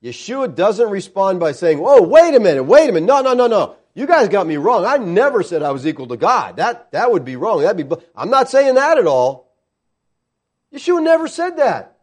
[0.03, 3.05] Yeshua doesn't respond by saying, Whoa, wait a minute, wait a minute.
[3.05, 3.75] No, no, no, no.
[3.93, 4.83] You guys got me wrong.
[4.83, 6.57] I never said I was equal to God.
[6.57, 7.61] That, that would be wrong.
[7.61, 9.46] That'd be, I'm not saying that at all.
[10.73, 11.97] Yeshua never said that.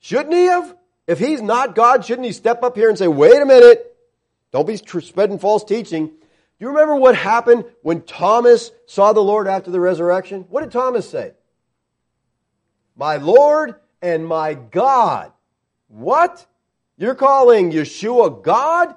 [0.00, 0.76] Shouldn't he have?
[1.06, 3.94] If he's not God, shouldn't he step up here and say, wait a minute,
[4.52, 6.06] don't be spreading false teaching.
[6.06, 6.14] Do
[6.58, 10.46] you remember what happened when Thomas saw the Lord after the resurrection?
[10.48, 11.32] What did Thomas say?
[12.96, 15.32] My Lord and my God.
[15.88, 16.46] What?
[16.96, 18.94] You're calling Yeshua God?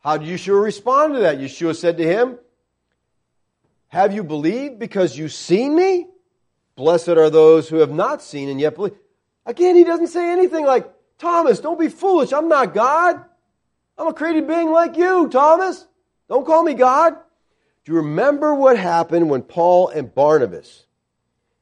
[0.00, 1.38] How did Yeshua respond to that?
[1.38, 2.38] Yeshua said to him,
[3.88, 6.06] Have you believed because you've seen me?
[6.78, 8.94] Blessed are those who have not seen and yet believe.
[9.44, 10.88] Again, he doesn't say anything like,
[11.18, 12.32] Thomas, don't be foolish.
[12.32, 13.24] I'm not God.
[13.98, 15.88] I'm a created being like you, Thomas.
[16.28, 17.16] Don't call me God.
[17.84, 20.86] Do you remember what happened when Paul and Barnabas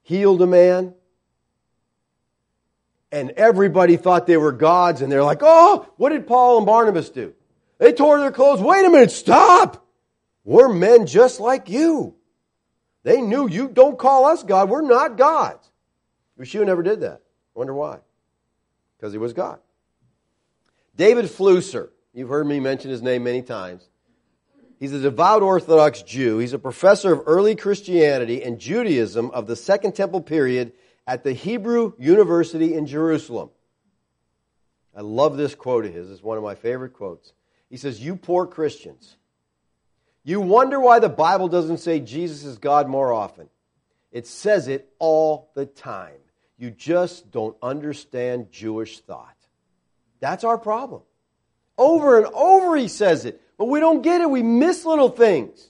[0.03, 0.93] healed a man?
[3.11, 7.09] And everybody thought they were gods, and they're like, oh, what did Paul and Barnabas
[7.09, 7.33] do?
[7.79, 8.61] They tore their clothes.
[8.61, 9.83] Wait a minute, stop.
[10.45, 12.16] We're men just like you.
[13.07, 14.69] They knew you don't call us God.
[14.69, 15.71] We're not gods.
[16.41, 17.21] Yeshua never did that.
[17.55, 18.01] I Wonder why?
[18.99, 19.61] Because he was God.
[20.97, 21.91] David Flusser.
[22.13, 23.89] You've heard me mention his name many times.
[24.81, 26.39] He's a devout Orthodox Jew.
[26.39, 30.73] He's a professor of early Christianity and Judaism of the Second Temple period
[31.07, 33.51] at the Hebrew University in Jerusalem.
[34.97, 36.11] I love this quote of his.
[36.11, 37.35] It's one of my favorite quotes.
[37.71, 39.17] He says, You poor Christians,
[40.27, 43.49] you wonder why the Bible doesn't say Jesus is God more often.
[44.11, 46.19] It says it all the time.
[46.59, 49.37] You just don't understand Jewish thought.
[50.19, 51.03] That's our problem.
[51.79, 54.29] Over and over he says it, but we don't get it.
[54.29, 55.69] We miss little things.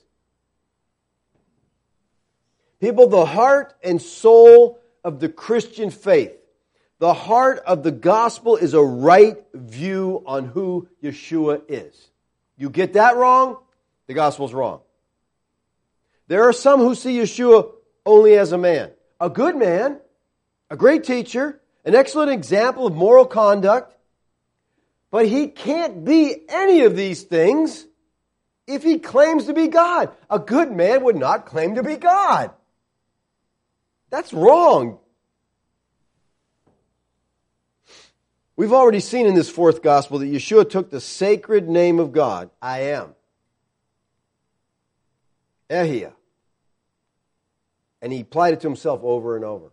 [2.79, 6.33] People, the heart and soul of the Christian faith,
[6.97, 12.09] the heart of the gospel is a right view on who Yeshua is.
[12.57, 13.57] You get that wrong,
[14.07, 14.81] the gospel's wrong.
[16.27, 17.71] There are some who see Yeshua
[18.05, 19.99] only as a man, a good man,
[20.69, 23.95] a great teacher, an excellent example of moral conduct,
[25.11, 27.85] but he can't be any of these things
[28.65, 30.11] if he claims to be God.
[30.29, 32.51] A good man would not claim to be God.
[34.09, 34.99] That's wrong.
[38.57, 42.49] We've already seen in this fourth gospel that Yeshua took the sacred name of God,
[42.61, 43.13] I am,
[45.69, 46.13] Ehyeh,
[48.01, 49.71] and he applied it to himself over and over.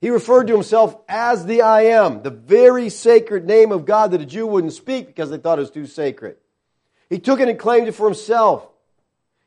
[0.00, 4.20] He referred to himself as the I am, the very sacred name of God that
[4.20, 6.36] a Jew wouldn't speak because they thought it was too sacred.
[7.08, 8.68] He took it and claimed it for himself.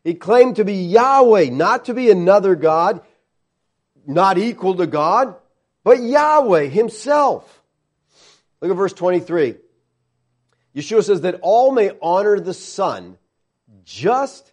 [0.04, 3.02] He claimed to be Yahweh, not to be another God,
[4.06, 5.36] not equal to God,
[5.84, 7.62] but Yahweh himself.
[8.62, 9.58] Look at verse 23.
[10.76, 13.18] Yeshua says that all may honor the Son
[13.84, 14.52] just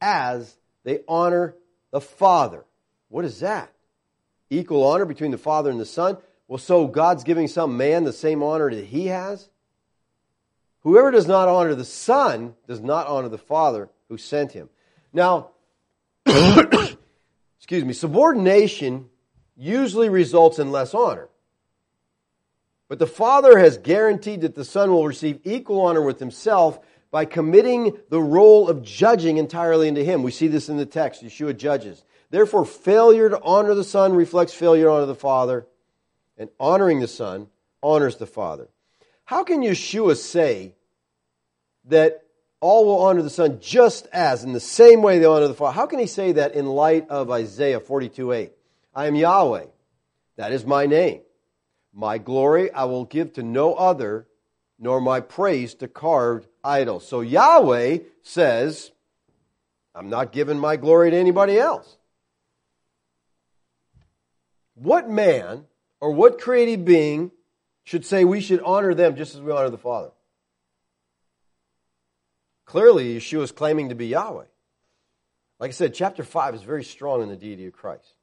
[0.00, 1.54] as they honor
[1.90, 2.64] the Father.
[3.08, 3.72] What is that?
[4.50, 6.18] equal honor between the Father and the Son.
[6.48, 9.48] Well, so God's giving some man the same honor that he has?
[10.80, 14.68] Whoever does not honor the Son does not honor the Father who sent him.
[15.12, 15.50] Now,
[16.26, 19.06] excuse me, subordination
[19.56, 21.28] usually results in less honor.
[22.88, 26.80] But the Father has guaranteed that the Son will receive equal honor with himself
[27.10, 30.22] by committing the role of judging entirely into him.
[30.22, 31.24] We see this in the text.
[31.24, 32.04] Yeshua judges.
[32.30, 35.66] Therefore, failure to honor the Son reflects failure to honor the Father,
[36.38, 37.48] and honoring the Son
[37.82, 38.68] honors the Father.
[39.24, 40.74] How can Yeshua say
[41.86, 42.24] that
[42.60, 45.74] all will honor the Son just as, in the same way they honor the Father?
[45.74, 48.52] How can he say that in light of Isaiah 42 8?
[48.94, 49.66] I am Yahweh,
[50.36, 51.22] that is my name.
[51.92, 54.28] My glory I will give to no other,
[54.78, 57.06] nor my praise to carved idols.
[57.06, 58.90] So Yahweh says,
[59.94, 61.96] I'm not giving my glory to anybody else.
[64.74, 65.66] What man
[66.00, 67.32] or what created being
[67.84, 70.10] should say we should honor them just as we honor the Father?
[72.64, 74.44] Clearly, Yeshua is claiming to be Yahweh.
[75.58, 78.14] Like I said, chapter 5 is very strong in the deity of Christ.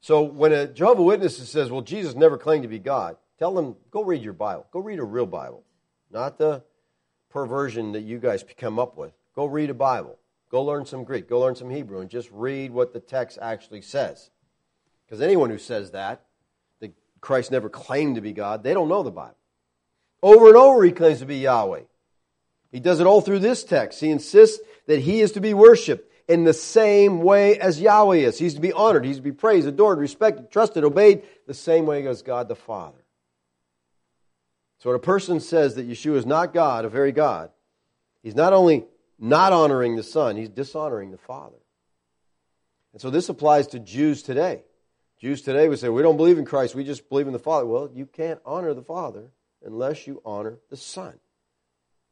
[0.00, 3.76] So when a Jehovah Witness says, well, Jesus never claimed to be God, tell them,
[3.90, 4.66] go read your Bible.
[4.72, 5.62] Go read a real Bible,
[6.10, 6.62] not the
[7.30, 9.12] perversion that you guys come up with.
[9.34, 10.18] Go read a Bible.
[10.50, 11.28] Go learn some Greek.
[11.28, 14.30] Go learn some Hebrew and just read what the text actually says.
[15.04, 16.24] Because anyone who says that,
[16.80, 19.36] that Christ never claimed to be God, they don't know the Bible.
[20.22, 21.82] Over and over, he claims to be Yahweh.
[22.72, 24.00] He does it all through this text.
[24.00, 28.38] He insists that he is to be worshiped in the same way as Yahweh is.
[28.38, 32.06] He's to be honored, he's to be praised, adored, respected, trusted, obeyed, the same way
[32.06, 32.98] as God the Father.
[34.78, 37.50] So when a person says that Yeshua is not God, a very God,
[38.22, 38.84] he's not only
[39.18, 41.56] not honoring the Son, he's dishonoring the Father.
[42.92, 44.62] And so this applies to Jews today.
[45.20, 47.66] Jews today would say, We don't believe in Christ, we just believe in the Father.
[47.66, 49.30] Well, you can't honor the Father
[49.64, 51.14] unless you honor the Son.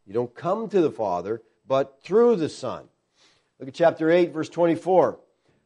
[0.07, 2.85] You don't come to the Father, but through the Son.
[3.59, 5.19] Look at chapter 8, verse 24.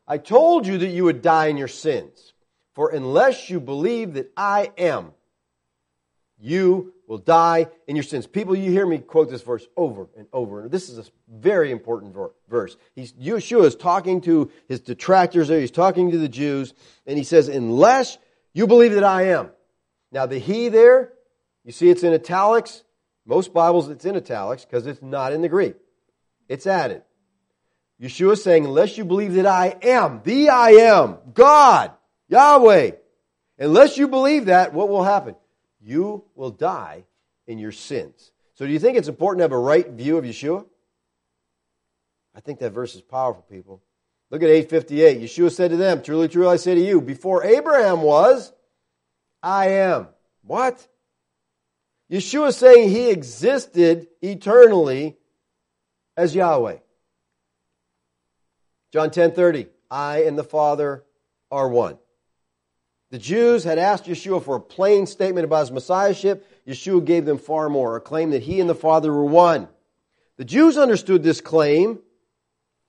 [0.06, 2.32] I told you that you would die in your sins,
[2.74, 5.12] for unless you believe that I am,
[6.40, 8.26] you will die in your sins.
[8.26, 10.68] People, you hear me quote this verse over and over.
[10.68, 12.16] This is a very important
[12.48, 12.76] verse.
[12.94, 15.60] He's, Yeshua is talking to his detractors there.
[15.60, 16.72] He's talking to the Jews,
[17.06, 18.16] and he says, unless
[18.54, 19.50] you believe that I am.
[20.12, 21.12] Now, the he there,
[21.64, 22.84] you see it's in italics.
[23.26, 25.76] Most Bibles, it's in italics because it's not in the Greek.
[26.48, 27.02] It's added.
[28.00, 31.92] Yeshua is saying, unless you believe that I am, the I am, God,
[32.28, 32.92] Yahweh,
[33.58, 35.36] unless you believe that, what will happen?
[35.80, 37.04] You will die
[37.46, 38.32] in your sins.
[38.54, 40.66] So do you think it's important to have a right view of Yeshua?
[42.34, 43.82] I think that verse is powerful, people.
[44.30, 45.20] Look at 858.
[45.20, 48.52] Yeshua said to them, Truly, truly, I say to you, before Abraham was,
[49.42, 50.08] I am.
[50.42, 50.86] What?
[52.10, 55.16] Yeshua is saying he existed eternally
[56.16, 56.78] as Yahweh.
[58.92, 59.66] John 10 30.
[59.90, 61.04] I and the Father
[61.50, 61.98] are one.
[63.10, 66.46] The Jews had asked Yeshua for a plain statement about his messiahship.
[66.66, 69.68] Yeshua gave them far more, a claim that he and the Father were one.
[70.36, 71.98] The Jews understood this claim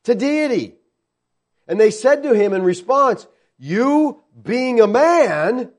[0.04, 0.76] to deity.
[1.68, 3.26] And they said to him in response,
[3.58, 5.72] You being a man,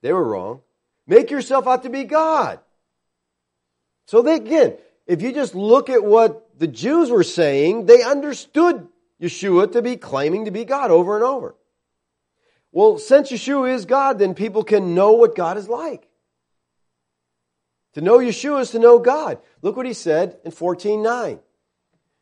[0.00, 0.60] they were wrong,
[1.06, 2.60] make yourself out to be God.
[4.06, 4.76] So they, again,
[5.06, 8.86] if you just look at what the Jews were saying, they understood
[9.20, 11.56] Yeshua to be claiming to be God over and over.
[12.74, 16.08] Well, since Yeshua is God, then people can know what God is like.
[17.92, 19.38] To know Yeshua is to know God.
[19.62, 21.38] Look what he said in 14.9.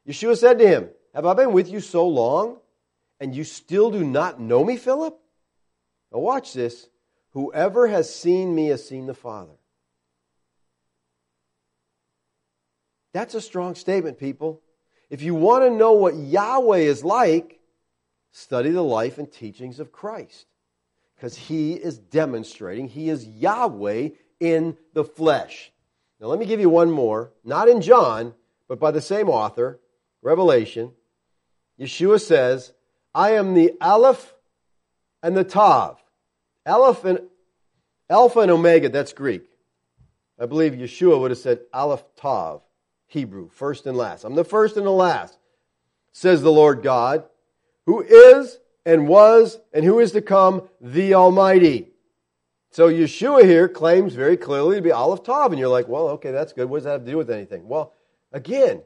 [0.07, 2.59] Yeshua said to him, Have I been with you so long,
[3.19, 5.19] and you still do not know me, Philip?
[6.13, 6.87] Now watch this.
[7.31, 9.55] Whoever has seen me has seen the Father.
[13.15, 14.61] That's a strong statement, people.
[15.09, 17.59] If you want to know what Yahweh is like,
[18.33, 20.47] Study the life and teachings of Christ
[21.15, 24.09] because he is demonstrating he is Yahweh
[24.41, 25.71] in the flesh.
[26.21, 28.35] Now, let me give you one more, not in John,
[28.69, 29.79] but by the same author,
[30.23, 30.93] Revelation.
[31.79, 32.73] Yeshua says,
[33.15, 34.35] I am the Aleph
[35.23, 36.03] and the Tav.
[36.67, 37.21] Aleph and
[38.09, 39.45] Alpha and Omega, that's Greek.
[40.41, 42.63] I believe Yeshua would have said Aleph Tav,
[43.07, 44.25] Hebrew, first and last.
[44.25, 45.39] I'm the first and the last,
[46.13, 47.25] says the Lord God
[47.87, 51.89] who is and was and who is to come, the Almighty.
[52.71, 56.31] So Yeshua here claims very clearly to be Aleph Tav, and you're like, well, okay,
[56.31, 56.71] that's good.
[56.71, 57.69] What does that have to do with anything?
[57.69, 57.93] Well,
[58.33, 58.83] again,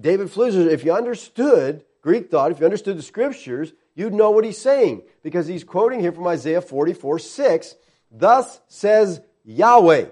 [0.00, 4.44] David Flusser, if you understood Greek thought, if you understood the scriptures, you'd know what
[4.44, 7.76] he's saying because he's quoting here from Isaiah 44 6.
[8.10, 10.06] Thus says Yahweh,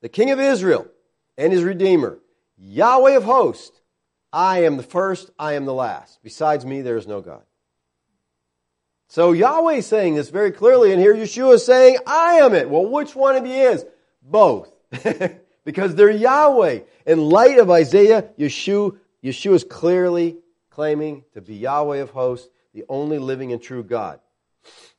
[0.00, 0.86] the King of Israel
[1.36, 2.18] and his Redeemer,
[2.56, 3.80] Yahweh of hosts,
[4.34, 6.18] I am the first, I am the last.
[6.24, 7.44] Besides me, there is no God.
[9.06, 12.68] So Yahweh is saying this very clearly, and here Yeshua is saying, I am it.
[12.68, 13.86] Well, which one of you is?
[14.22, 14.72] Both.
[15.64, 16.80] because they're Yahweh.
[17.06, 22.84] In light of Isaiah, Yeshua, Yeshua is clearly claiming to be Yahweh of hosts, the
[22.88, 24.18] only living and true God.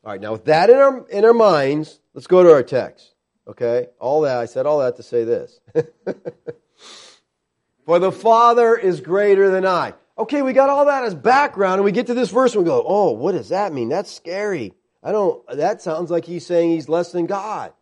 [0.06, 3.14] All right, now with that in our, in our minds, let's go to our text.
[3.50, 3.88] Okay?
[4.00, 5.60] All that, I said all that to say this.
[7.86, 9.94] For the Father is greater than I.
[10.18, 12.70] Okay, we got all that as background, and we get to this verse and we
[12.70, 13.90] go, oh, what does that mean?
[13.90, 14.74] That's scary.
[15.04, 17.74] I don't, that sounds like he's saying he's less than God.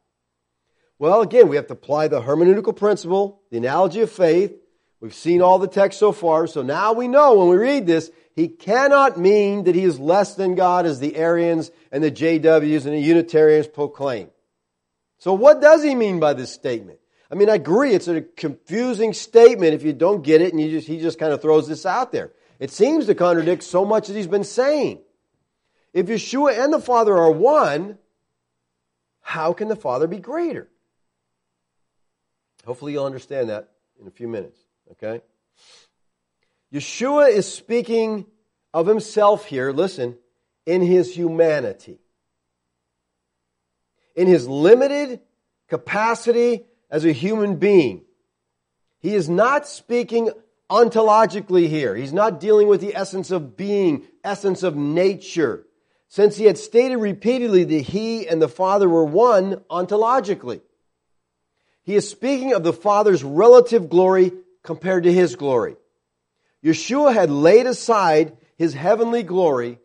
[0.99, 4.53] Well, again, we have to apply the hermeneutical principle, the analogy of faith.
[4.99, 8.11] We've seen all the text so far, so now we know when we read this,
[8.35, 12.85] he cannot mean that he is less than God as the Arians and the JWs
[12.85, 14.29] and the Unitarians proclaim.
[15.17, 16.99] So what does he mean by this statement?
[17.33, 20.87] I mean, I agree, it's a confusing statement if you don't get it and just,
[20.87, 22.31] he just kind of throws this out there.
[22.59, 24.99] It seems to contradict so much that he's been saying.
[25.93, 27.97] If Yeshua and the Father are one,
[29.21, 30.69] how can the Father be greater?
[32.67, 34.59] Hopefully you'll understand that in a few minutes,
[34.91, 35.23] okay?
[36.71, 38.27] Yeshua is speaking
[38.75, 40.19] of himself here, listen,
[40.67, 41.97] in his humanity.
[44.15, 45.19] In his limited
[45.67, 48.03] capacity as a human being.
[48.99, 50.29] He is not speaking
[50.69, 51.95] ontologically here.
[51.95, 55.65] He's not dealing with the essence of being, essence of nature.
[56.07, 60.61] Since he had stated repeatedly that he and the Father were one ontologically.
[61.83, 64.31] He is speaking of the Father's relative glory
[64.61, 65.75] compared to his glory.
[66.63, 69.79] Yeshua had laid aside his heavenly glory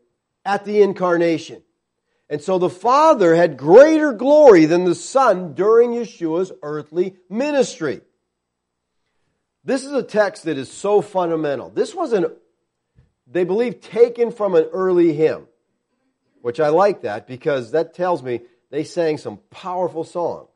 [0.45, 1.63] at the incarnation.
[2.31, 8.03] And so the Father had greater glory than the Son during Yeshua's earthly ministry.
[9.65, 11.71] This is a text that is so fundamental.
[11.71, 12.33] This wasn't,
[13.27, 15.47] they believe, taken from an early hymn,
[16.43, 20.49] which I like that because that tells me they sang some powerful songs.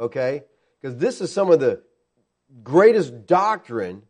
[0.00, 0.44] okay?
[0.80, 1.82] Because this is some of the
[2.62, 4.02] greatest doctrine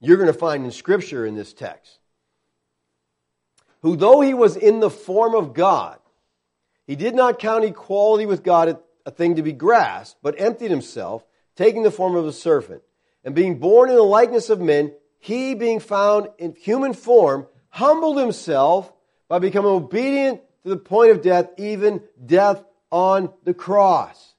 [0.00, 1.98] you're going to find in Scripture in this text.
[3.82, 5.98] Who, though he was in the form of God,
[6.86, 11.24] he did not count equality with God a thing to be grasped, but emptied himself,
[11.56, 12.82] taking the form of a servant.
[13.24, 18.18] And being born in the likeness of men, he, being found in human form, humbled
[18.18, 18.92] himself
[19.28, 24.34] by becoming obedient to the point of death, even death on the cross.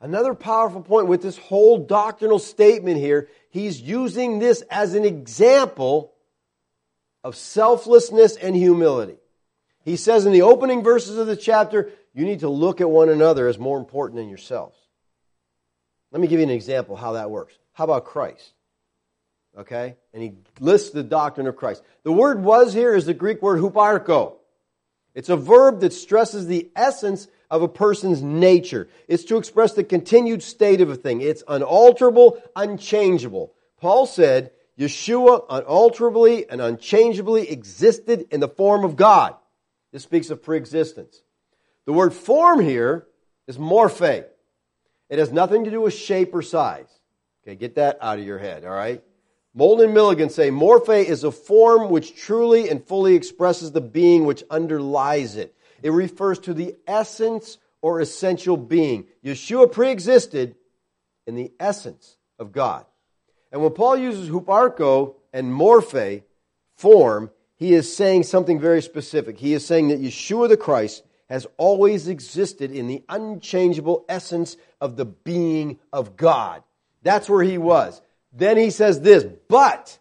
[0.00, 6.12] Another powerful point with this whole doctrinal statement here, he's using this as an example
[7.22, 9.16] of selflessness and humility.
[9.84, 13.08] He says in the opening verses of the chapter, you need to look at one
[13.08, 14.76] another as more important than yourselves.
[16.12, 17.58] Let me give you an example how that works.
[17.72, 18.52] How about Christ?
[19.58, 19.96] Okay?
[20.12, 21.82] And he lists the doctrine of Christ.
[22.04, 24.34] The word was here is the Greek word huparko.
[25.14, 28.88] It's a verb that stresses the essence of a person's nature.
[29.08, 31.20] It's to express the continued state of a thing.
[31.20, 33.52] It's unalterable, unchangeable.
[33.78, 39.34] Paul said, Yeshua unalterably and unchangeably existed in the form of God.
[39.92, 41.22] This speaks of preexistence.
[41.84, 43.06] The word form here
[43.46, 44.24] is morphe.
[45.10, 46.88] It has nothing to do with shape or size.
[47.42, 49.02] Okay, get that out of your head, all right?
[49.54, 54.24] Moulton and Milligan say morphe is a form which truly and fully expresses the being
[54.24, 55.54] which underlies it.
[55.82, 59.06] It refers to the essence or essential being.
[59.24, 60.54] Yeshua preexisted
[61.26, 62.86] in the essence of God.
[63.50, 66.22] And when Paul uses huparko and morphe,
[66.76, 67.30] form,
[67.62, 69.38] he is saying something very specific.
[69.38, 74.96] He is saying that Yeshua the Christ has always existed in the unchangeable essence of
[74.96, 76.64] the being of God.
[77.04, 78.02] That's where he was.
[78.32, 79.96] Then he says this, but,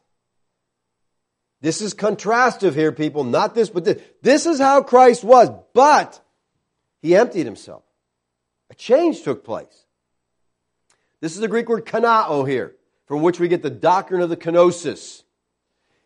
[1.61, 4.01] this is contrastive here, people, not this, but this.
[4.23, 6.19] This is how Christ was, but
[7.03, 7.83] he emptied himself.
[8.71, 9.85] A change took place.
[11.19, 14.37] This is the Greek word kanao here, from which we get the doctrine of the
[14.37, 15.21] kenosis.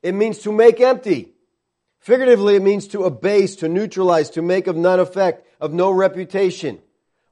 [0.04, 1.32] It means to make empty.
[2.06, 6.78] Figuratively, it means to abase, to neutralize, to make of none effect, of no reputation.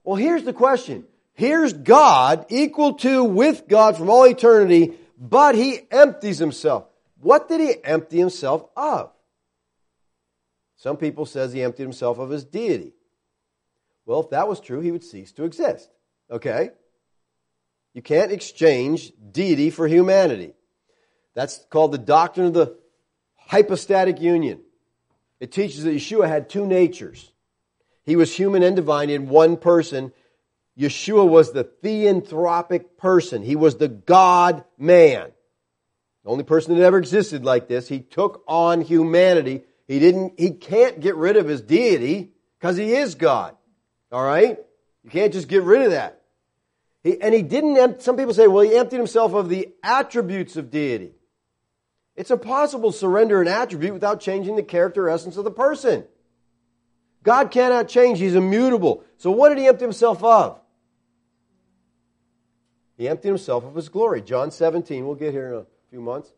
[0.03, 1.05] Well, here's the question.
[1.35, 6.87] Here's God, equal to with God from all eternity, but he empties himself.
[7.21, 9.11] What did he empty himself of?
[10.77, 12.93] Some people says he emptied himself of his deity.
[14.07, 15.87] Well, if that was true, he would cease to exist.
[16.31, 16.71] Okay?
[17.93, 20.55] You can't exchange deity for humanity.
[21.35, 22.75] That's called the doctrine of the
[23.53, 24.59] hypostatic union.
[25.39, 27.31] It teaches that Yeshua had two natures.
[28.03, 30.11] He was human and divine in one person,
[30.75, 33.43] Yeshua was the theanthropic person.
[33.43, 35.31] He was the God man.
[36.23, 37.87] The only person that ever existed like this.
[37.87, 39.61] He took on humanity.
[39.87, 43.55] He didn't, he can't get rid of his deity because he is God.
[44.11, 44.57] All right?
[45.03, 46.23] You can't just get rid of that.
[47.03, 50.71] He, and he didn't, some people say, well, he emptied himself of the attributes of
[50.71, 51.11] deity.
[52.15, 56.05] It's impossible to surrender an attribute without changing the character essence of the person.
[57.23, 58.19] God cannot change.
[58.19, 59.03] He's immutable.
[59.17, 60.59] So what did he empty himself of?
[62.97, 64.21] He emptied himself of his glory.
[64.21, 66.31] John 17, we'll get here in a few months.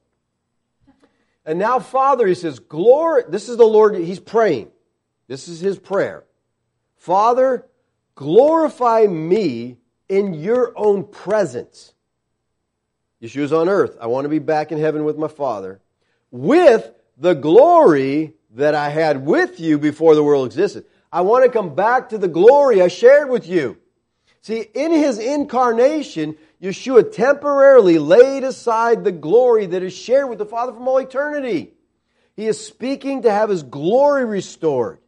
[1.45, 4.69] And now, Father, he says, glory, this is the Lord, he's praying.
[5.27, 6.23] This is his prayer.
[6.97, 7.67] Father,
[8.15, 11.94] glorify me in your own presence.
[13.25, 13.97] Yeshua's on earth.
[13.99, 15.81] I want to be back in heaven with my Father
[16.31, 20.85] with the glory that I had with you before the world existed.
[21.11, 23.77] I want to come back to the glory I shared with you.
[24.41, 30.45] See, in his incarnation, Yeshua temporarily laid aside the glory that is shared with the
[30.45, 31.71] Father from all eternity.
[32.35, 34.99] He is speaking to have his glory restored.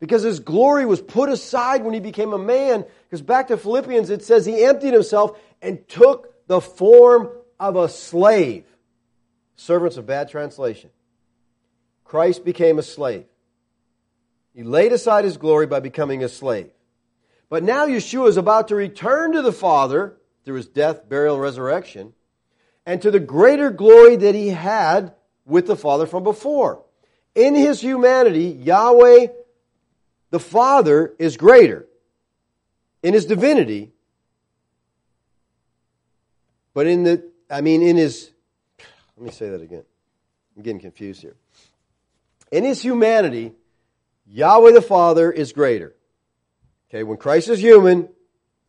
[0.00, 2.84] Because his glory was put aside when he became a man.
[3.04, 7.30] Because back to Philippians, it says he emptied himself and took the form
[7.62, 8.64] of a slave.
[9.54, 10.90] Servants of bad translation.
[12.04, 13.24] Christ became a slave.
[14.54, 16.70] He laid aside his glory by becoming a slave.
[17.48, 22.14] But now Yeshua is about to return to the Father through his death, burial, resurrection,
[22.84, 25.14] and to the greater glory that he had
[25.46, 26.82] with the Father from before.
[27.34, 29.28] In his humanity, Yahweh,
[30.30, 31.86] the Father, is greater.
[33.02, 33.92] In his divinity,
[36.74, 38.30] but in the, I mean, in his,
[39.16, 39.84] let me say that again.
[40.56, 41.36] I'm getting confused here.
[42.50, 43.52] In his humanity,
[44.26, 45.94] Yahweh the Father is greater.
[46.88, 48.08] Okay, when Christ is human,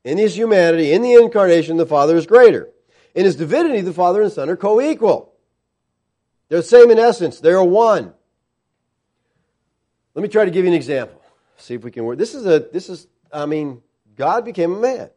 [0.03, 2.69] in his humanity, in the incarnation, the Father is greater.
[3.15, 5.34] In his divinity, the Father and Son are co-equal.
[6.49, 7.39] They're the same in essence.
[7.39, 8.13] They're one.
[10.13, 11.21] Let me try to give you an example.
[11.57, 12.17] See if we can work.
[12.17, 13.81] This is a, this is, I mean,
[14.15, 15.09] God became a man.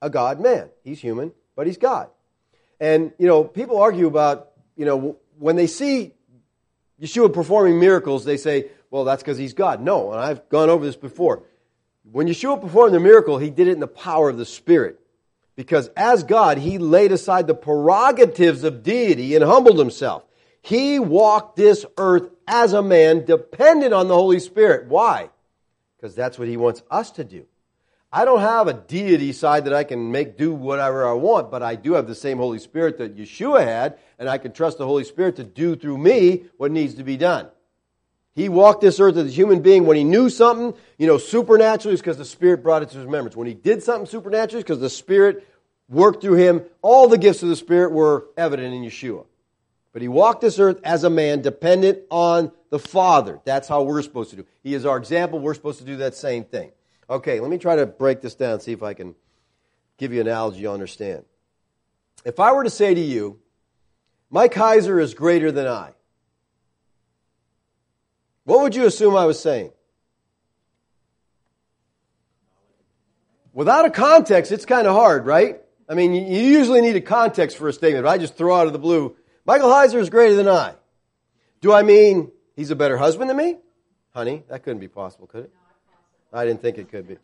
[0.00, 0.70] a God man.
[0.82, 2.08] He's human, but he's God.
[2.80, 6.12] And, you know, people argue about, you know, when they see
[7.00, 9.80] Yeshua performing miracles, they say, well, that's because he's God.
[9.80, 11.42] No, and I've gone over this before.
[12.10, 15.00] When Yeshua performed the miracle, he did it in the power of the Spirit.
[15.56, 20.22] Because as God, he laid aside the prerogatives of deity and humbled himself.
[20.60, 24.88] He walked this earth as a man dependent on the Holy Spirit.
[24.88, 25.30] Why?
[25.96, 27.46] Because that's what he wants us to do.
[28.16, 31.62] I don't have a deity side that I can make do whatever I want, but
[31.62, 34.86] I do have the same Holy Spirit that Yeshua had, and I can trust the
[34.86, 37.48] Holy Spirit to do through me what needs to be done.
[38.34, 39.84] He walked this earth as a human being.
[39.84, 43.04] When he knew something, you know, supernaturally, it's because the Spirit brought it to his
[43.04, 43.36] remembrance.
[43.36, 45.46] When he did something supernaturally, because the Spirit
[45.90, 46.64] worked through him.
[46.80, 49.26] All the gifts of the Spirit were evident in Yeshua.
[49.92, 53.40] But he walked this earth as a man dependent on the Father.
[53.44, 54.46] That's how we're supposed to do.
[54.62, 55.38] He is our example.
[55.38, 56.72] We're supposed to do that same thing.
[57.08, 59.14] Okay, let me try to break this down, see if I can
[59.96, 61.24] give you an analogy you understand.
[62.24, 63.38] If I were to say to you,
[64.30, 65.92] Mike Heiser is greater than I,
[68.44, 69.72] what would you assume I was saying?
[73.52, 75.60] Without a context, it's kind of hard, right?
[75.88, 78.66] I mean, you usually need a context for a statement, but I just throw out
[78.66, 80.74] of the blue, Michael Heiser is greater than I.
[81.60, 83.58] Do I mean he's a better husband than me?
[84.12, 85.52] Honey, that couldn't be possible, could it?
[86.32, 87.18] I didn't think it could be.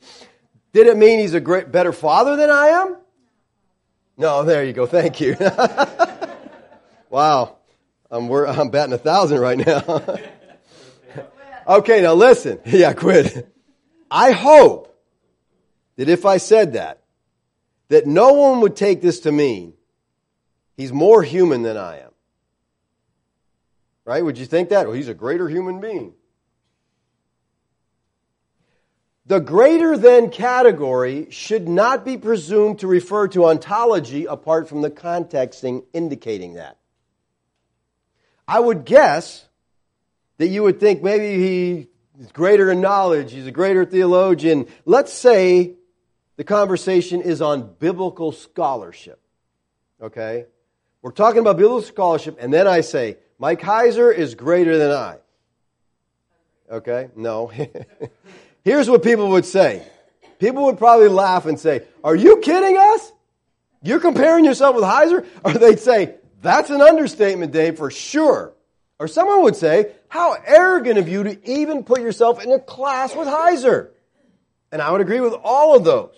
[0.72, 2.96] Did it mean he's a great, better father than I am?
[4.16, 4.86] No, there you go.
[4.86, 5.36] Thank you.
[7.10, 7.56] wow.
[8.10, 10.18] I'm, I'm batting a thousand right now.
[11.66, 12.60] okay, now listen.
[12.66, 13.48] Yeah, quit.
[14.10, 14.94] I hope
[15.96, 17.02] that if I said that,
[17.88, 19.74] that no one would take this to mean
[20.76, 22.10] he's more human than I am.
[24.04, 24.24] Right?
[24.24, 24.86] Would you think that?
[24.86, 26.14] Well, he's a greater human being.
[29.26, 34.90] The greater than category should not be presumed to refer to ontology apart from the
[34.90, 36.76] contexting indicating that.
[38.48, 39.46] I would guess
[40.38, 41.86] that you would think maybe he
[42.18, 44.66] is greater in knowledge, he's a greater theologian.
[44.84, 45.74] Let's say
[46.36, 49.20] the conversation is on biblical scholarship.
[50.00, 50.46] Okay?
[51.00, 55.18] We're talking about biblical scholarship, and then I say, Mike Heiser is greater than I.
[56.70, 57.08] Okay?
[57.14, 57.52] No.
[58.64, 59.86] Here's what people would say.
[60.38, 63.12] People would probably laugh and say, Are you kidding us?
[63.82, 65.26] You're comparing yourself with Heiser?
[65.44, 68.52] Or they'd say, That's an understatement, Dave, for sure.
[68.98, 73.14] Or someone would say, How arrogant of you to even put yourself in a class
[73.14, 73.90] with Heiser.
[74.70, 76.14] And I would agree with all of those.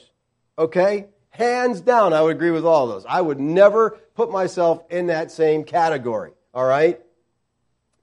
[0.59, 1.07] Okay?
[1.31, 3.07] Hands down, I would agree with all of those.
[3.09, 6.33] I would never put myself in that same category.
[6.53, 7.01] All right?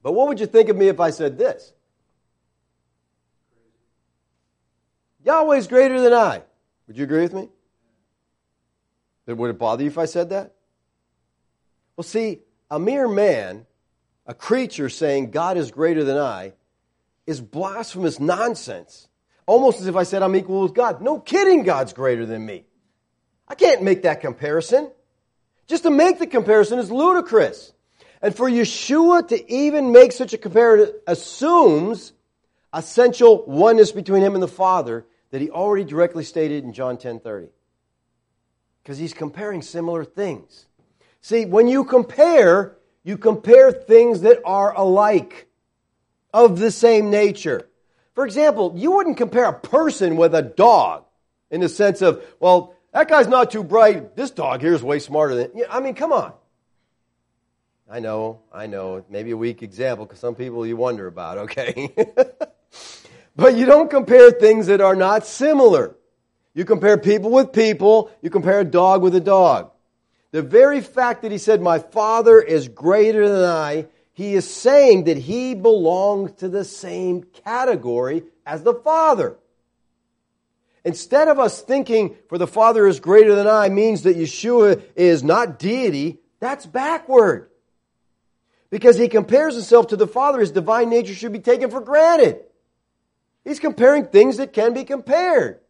[0.02, 1.72] But what would you think of me if I said this?
[5.24, 6.42] Yahweh's greater than I.
[6.86, 7.48] Would you agree with me?
[9.26, 10.54] Would it bother you if I said that?
[11.96, 13.66] Well, see, a mere man,
[14.26, 16.54] a creature saying God is greater than I,
[17.26, 19.08] is blasphemous nonsense.
[19.46, 21.00] Almost as if I said I'm equal with God.
[21.00, 22.64] No kidding, God's greater than me.
[23.46, 24.90] I can't make that comparison.
[25.66, 27.72] Just to make the comparison is ludicrous.
[28.20, 32.12] And for Yeshua to even make such a comparison assumes
[32.72, 37.48] essential oneness between him and the Father that he already directly stated in John 10:30.
[38.82, 40.66] Because he's comparing similar things.
[41.20, 45.48] See, when you compare, you compare things that are alike,
[46.32, 47.68] of the same nature.
[48.14, 51.04] For example, you wouldn't compare a person with a dog
[51.50, 54.16] in the sense of, well, that guy's not too bright.
[54.16, 55.50] This dog here is way smarter than.
[55.70, 56.32] I mean, come on.
[57.90, 59.04] I know, I know.
[59.10, 61.94] Maybe a weak example because some people you wonder about, okay?
[63.34, 65.96] But you don't compare things that are not similar.
[66.54, 69.70] You compare people with people, you compare a dog with a dog.
[70.32, 75.04] The very fact that he said, My Father is greater than I, he is saying
[75.04, 79.36] that he belongs to the same category as the Father.
[80.84, 85.22] Instead of us thinking, for the Father is greater than I, means that Yeshua is
[85.22, 87.48] not deity, that's backward.
[88.68, 92.40] Because he compares himself to the Father, his divine nature should be taken for granted.
[93.44, 95.60] He's comparing things that can be compared.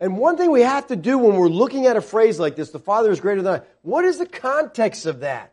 [0.00, 2.70] And one thing we have to do when we're looking at a phrase like this,
[2.70, 5.52] the Father is greater than I, what is the context of that?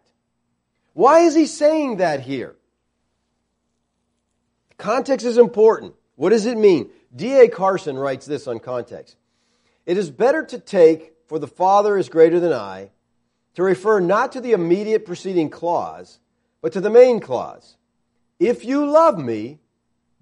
[0.94, 2.56] Why is he saying that here?
[4.78, 5.94] Context is important.
[6.16, 6.90] What does it mean?
[7.16, 7.48] D.A.
[7.48, 9.16] Carson writes this on context.
[9.86, 12.92] It is better to take, for the Father is greater than I,
[13.56, 16.20] to refer not to the immediate preceding clause,
[16.62, 17.78] but to the main clause.
[18.40, 19.60] If you love me,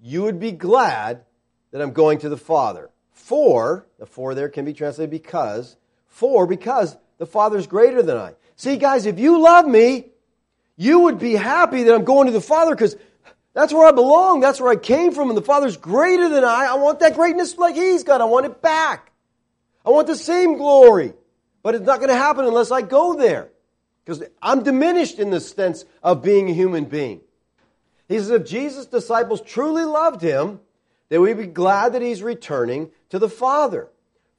[0.06, 1.24] you would be glad
[1.70, 5.76] that I'm going to the Father, For, the for there can be translated because,
[6.06, 8.34] for, because the Father is greater than I.
[8.54, 10.10] See, guys, if you love me,
[10.76, 12.96] you would be happy that I'm going to the Father because
[13.54, 14.40] that's where I belong.
[14.40, 15.30] That's where I came from.
[15.30, 16.66] And the Father's greater than I.
[16.66, 18.20] I want that greatness like He's got.
[18.20, 19.10] I want it back.
[19.86, 21.14] I want the same glory.
[21.62, 23.48] But it's not going to happen unless I go there.
[24.04, 27.22] Because I'm diminished in the sense of being a human being.
[28.08, 30.60] He says, if Jesus' disciples truly loved him,
[31.08, 33.88] they would be glad that he's returning to the Father.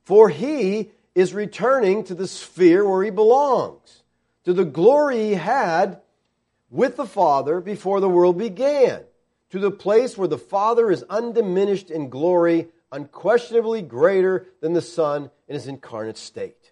[0.03, 4.03] For he is returning to the sphere where he belongs,
[4.43, 6.01] to the glory he had
[6.70, 9.01] with the Father before the world began,
[9.49, 15.32] to the place where the Father is undiminished in glory, unquestionably greater than the Son
[15.47, 16.72] in his incarnate state.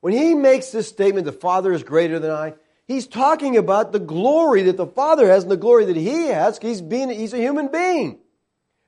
[0.00, 2.54] When he makes this statement, the Father is greater than I,
[2.90, 6.58] he's talking about the glory that the Father has and the glory that he has.
[6.58, 8.18] He's, being, he's a human being.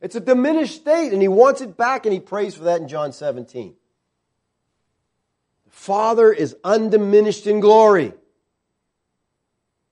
[0.00, 2.88] It's a diminished state, and he wants it back, and he prays for that in
[2.88, 3.74] John 17.
[5.64, 8.12] The Father is undiminished in glory.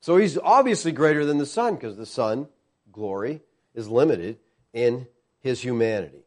[0.00, 2.48] So he's obviously greater than the Son, because the Son,
[2.90, 3.40] glory,
[3.76, 4.38] is limited
[4.72, 5.06] in
[5.38, 6.24] his humanity.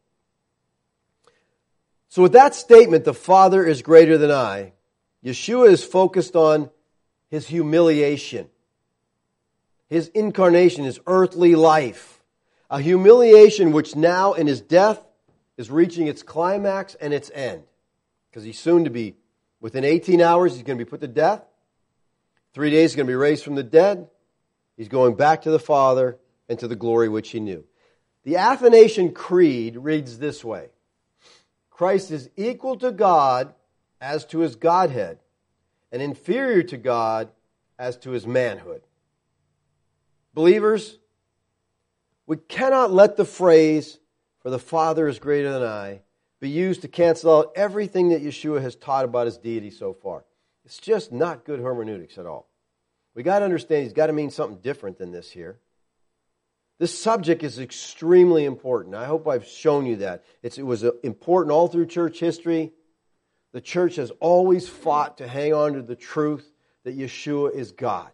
[2.08, 4.74] So, with that statement, the Father is greater than I,
[5.26, 6.70] Yeshua is focused on
[7.34, 8.48] his humiliation,
[9.90, 12.22] his incarnation, his earthly life.
[12.70, 15.04] A humiliation which now in his death
[15.58, 17.64] is reaching its climax and its end.
[18.30, 19.16] Because he's soon to be,
[19.60, 21.42] within 18 hours, he's going to be put to death.
[22.54, 24.08] Three days, he's going to be raised from the dead.
[24.78, 27.64] He's going back to the Father and to the glory which he knew.
[28.26, 30.68] The Athanasian Creed reads this way
[31.72, 33.56] Christ is equal to God
[34.00, 35.18] as to his Godhead,
[35.94, 37.30] and inferior to God
[37.78, 38.82] as to his manhood.
[40.34, 40.98] Believers,
[42.26, 44.00] we cannot let the phrase,
[44.42, 46.02] for the Father is greater than I,
[46.42, 50.26] be used to cancel out everything that Yeshua has taught about his deity so far.
[50.66, 52.50] It's just not good hermeneutics at all.
[53.14, 55.60] We got to understand he's got to mean something different than this here.
[56.80, 58.96] This subject is extremely important.
[58.96, 60.24] I hope I've shown you that.
[60.42, 62.72] It's, it was uh, important all through church history
[63.54, 66.52] the church has always fought to hang on to the truth
[66.84, 68.10] that Yeshua is God.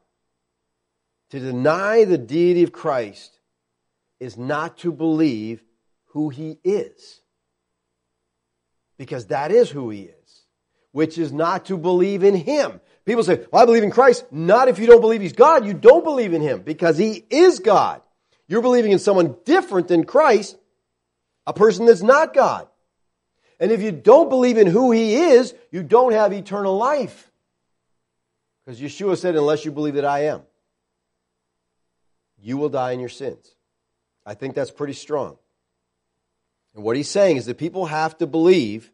[1.31, 3.39] To deny the deity of Christ
[4.19, 5.63] is not to believe
[6.07, 7.21] who he is.
[8.97, 10.41] Because that is who he is,
[10.91, 12.81] which is not to believe in him.
[13.05, 14.25] People say, well, I believe in Christ.
[14.31, 15.65] Not if you don't believe he's God.
[15.65, 18.01] You don't believe in him because he is God.
[18.47, 20.57] You're believing in someone different than Christ,
[21.47, 22.67] a person that's not God.
[23.59, 27.29] And if you don't believe in who he is, you don't have eternal life.
[28.65, 30.41] Because Yeshua said, unless you believe that I am,
[32.41, 33.55] you will die in your sins.
[34.25, 35.37] I think that's pretty strong.
[36.75, 38.91] And what he's saying is that people have to believe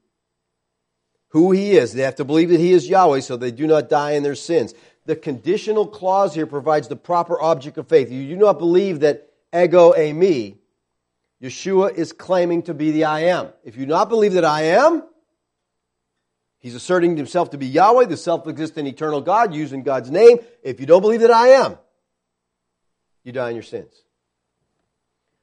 [1.29, 1.93] who he is.
[1.93, 4.35] They have to believe that he is Yahweh so they do not die in their
[4.35, 4.73] sins.
[5.05, 8.09] The conditional clause here provides the proper object of faith.
[8.09, 10.55] You do not believe that ego eimi,
[11.45, 13.49] Yeshua is claiming to be the I am.
[13.63, 15.03] If you not believe that I am,
[16.57, 20.39] he's asserting himself to be Yahweh, the self existent eternal God, using God's name.
[20.63, 21.77] If you don't believe that I am,
[23.23, 23.93] you die in your sins.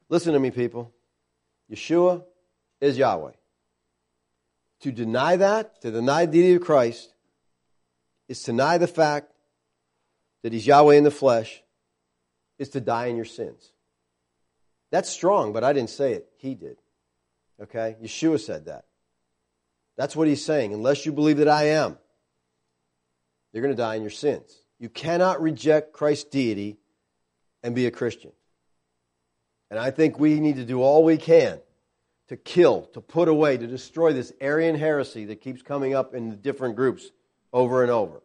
[0.09, 0.91] Listen to me, people.
[1.71, 2.23] Yeshua
[2.81, 3.31] is Yahweh.
[4.81, 7.13] To deny that, to deny the deity of Christ,
[8.27, 9.31] is to deny the fact
[10.41, 11.63] that he's Yahweh in the flesh,
[12.57, 13.72] is to die in your sins.
[14.93, 16.27] That's strong, but I didn't say it.
[16.37, 16.77] He did.
[17.59, 17.95] Okay?
[17.99, 18.85] Yeshua said that.
[19.97, 20.71] That's what he's saying.
[20.71, 21.97] Unless you believe that I am,
[23.51, 24.55] you're going to die in your sins.
[24.77, 26.77] You cannot reject Christ's deity
[27.63, 28.33] and be a Christian.
[29.71, 31.59] And I think we need to do all we can
[32.27, 36.29] to kill, to put away, to destroy this Arian heresy that keeps coming up in
[36.29, 37.09] the different groups
[37.51, 38.21] over and over.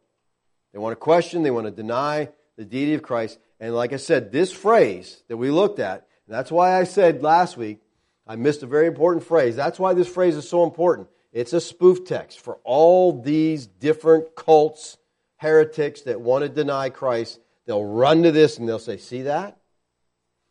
[0.74, 3.38] They want to question, they want to deny the deity of Christ.
[3.58, 7.56] And like I said, this phrase that we looked at that's why I said last
[7.56, 7.80] week,
[8.26, 9.56] I missed a very important phrase.
[9.56, 11.08] That's why this phrase is so important.
[11.32, 14.98] It's a spoof text for all these different cults,
[15.36, 17.40] heretics that want to deny Christ.
[17.66, 19.58] They'll run to this and they'll say, See that?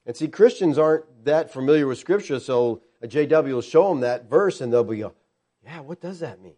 [0.05, 4.30] And see, Christians aren't that familiar with Scripture, so a JW will show them that
[4.30, 6.55] verse and they'll be, Yeah, what does that mean?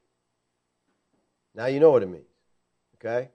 [1.55, 2.25] Now you know what it means.
[2.95, 3.29] Okay?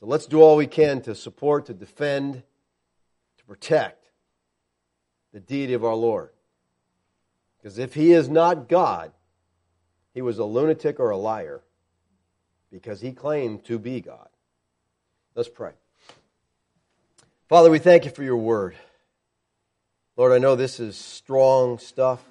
[0.00, 2.42] So let's do all we can to support, to defend,
[3.38, 4.01] to protect
[5.32, 6.30] the deity of our Lord.
[7.58, 9.12] Because if he is not God,
[10.14, 11.62] he was a lunatic or a liar
[12.70, 14.28] because he claimed to be God.
[15.34, 15.72] Let's pray.
[17.48, 18.74] Father, we thank you for your word.
[20.16, 22.22] Lord, I know this is strong stuff.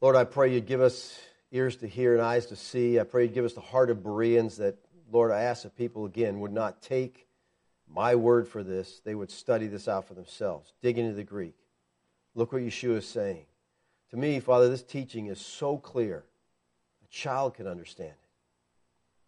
[0.00, 1.18] Lord, I pray you'd give us
[1.50, 3.00] ears to hear and eyes to see.
[3.00, 4.76] I pray you'd give us the heart of Bereans that,
[5.10, 7.23] Lord, I ask that people again would not take
[7.94, 9.00] my word for this.
[9.04, 11.54] They would study this out for themselves, dig into the Greek.
[12.34, 13.44] Look what Yeshua is saying.
[14.10, 16.24] To me, Father, this teaching is so clear.
[17.04, 18.18] A child can understand it.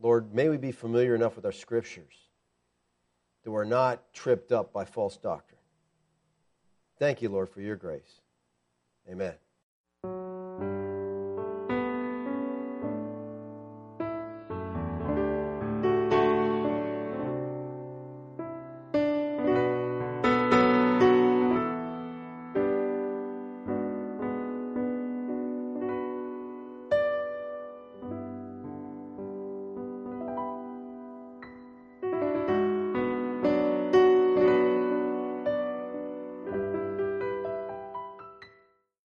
[0.00, 2.14] Lord, may we be familiar enough with our scriptures
[3.44, 5.60] that we're not tripped up by false doctrine.
[6.98, 8.20] Thank you, Lord, for your grace.
[9.08, 9.34] Amen.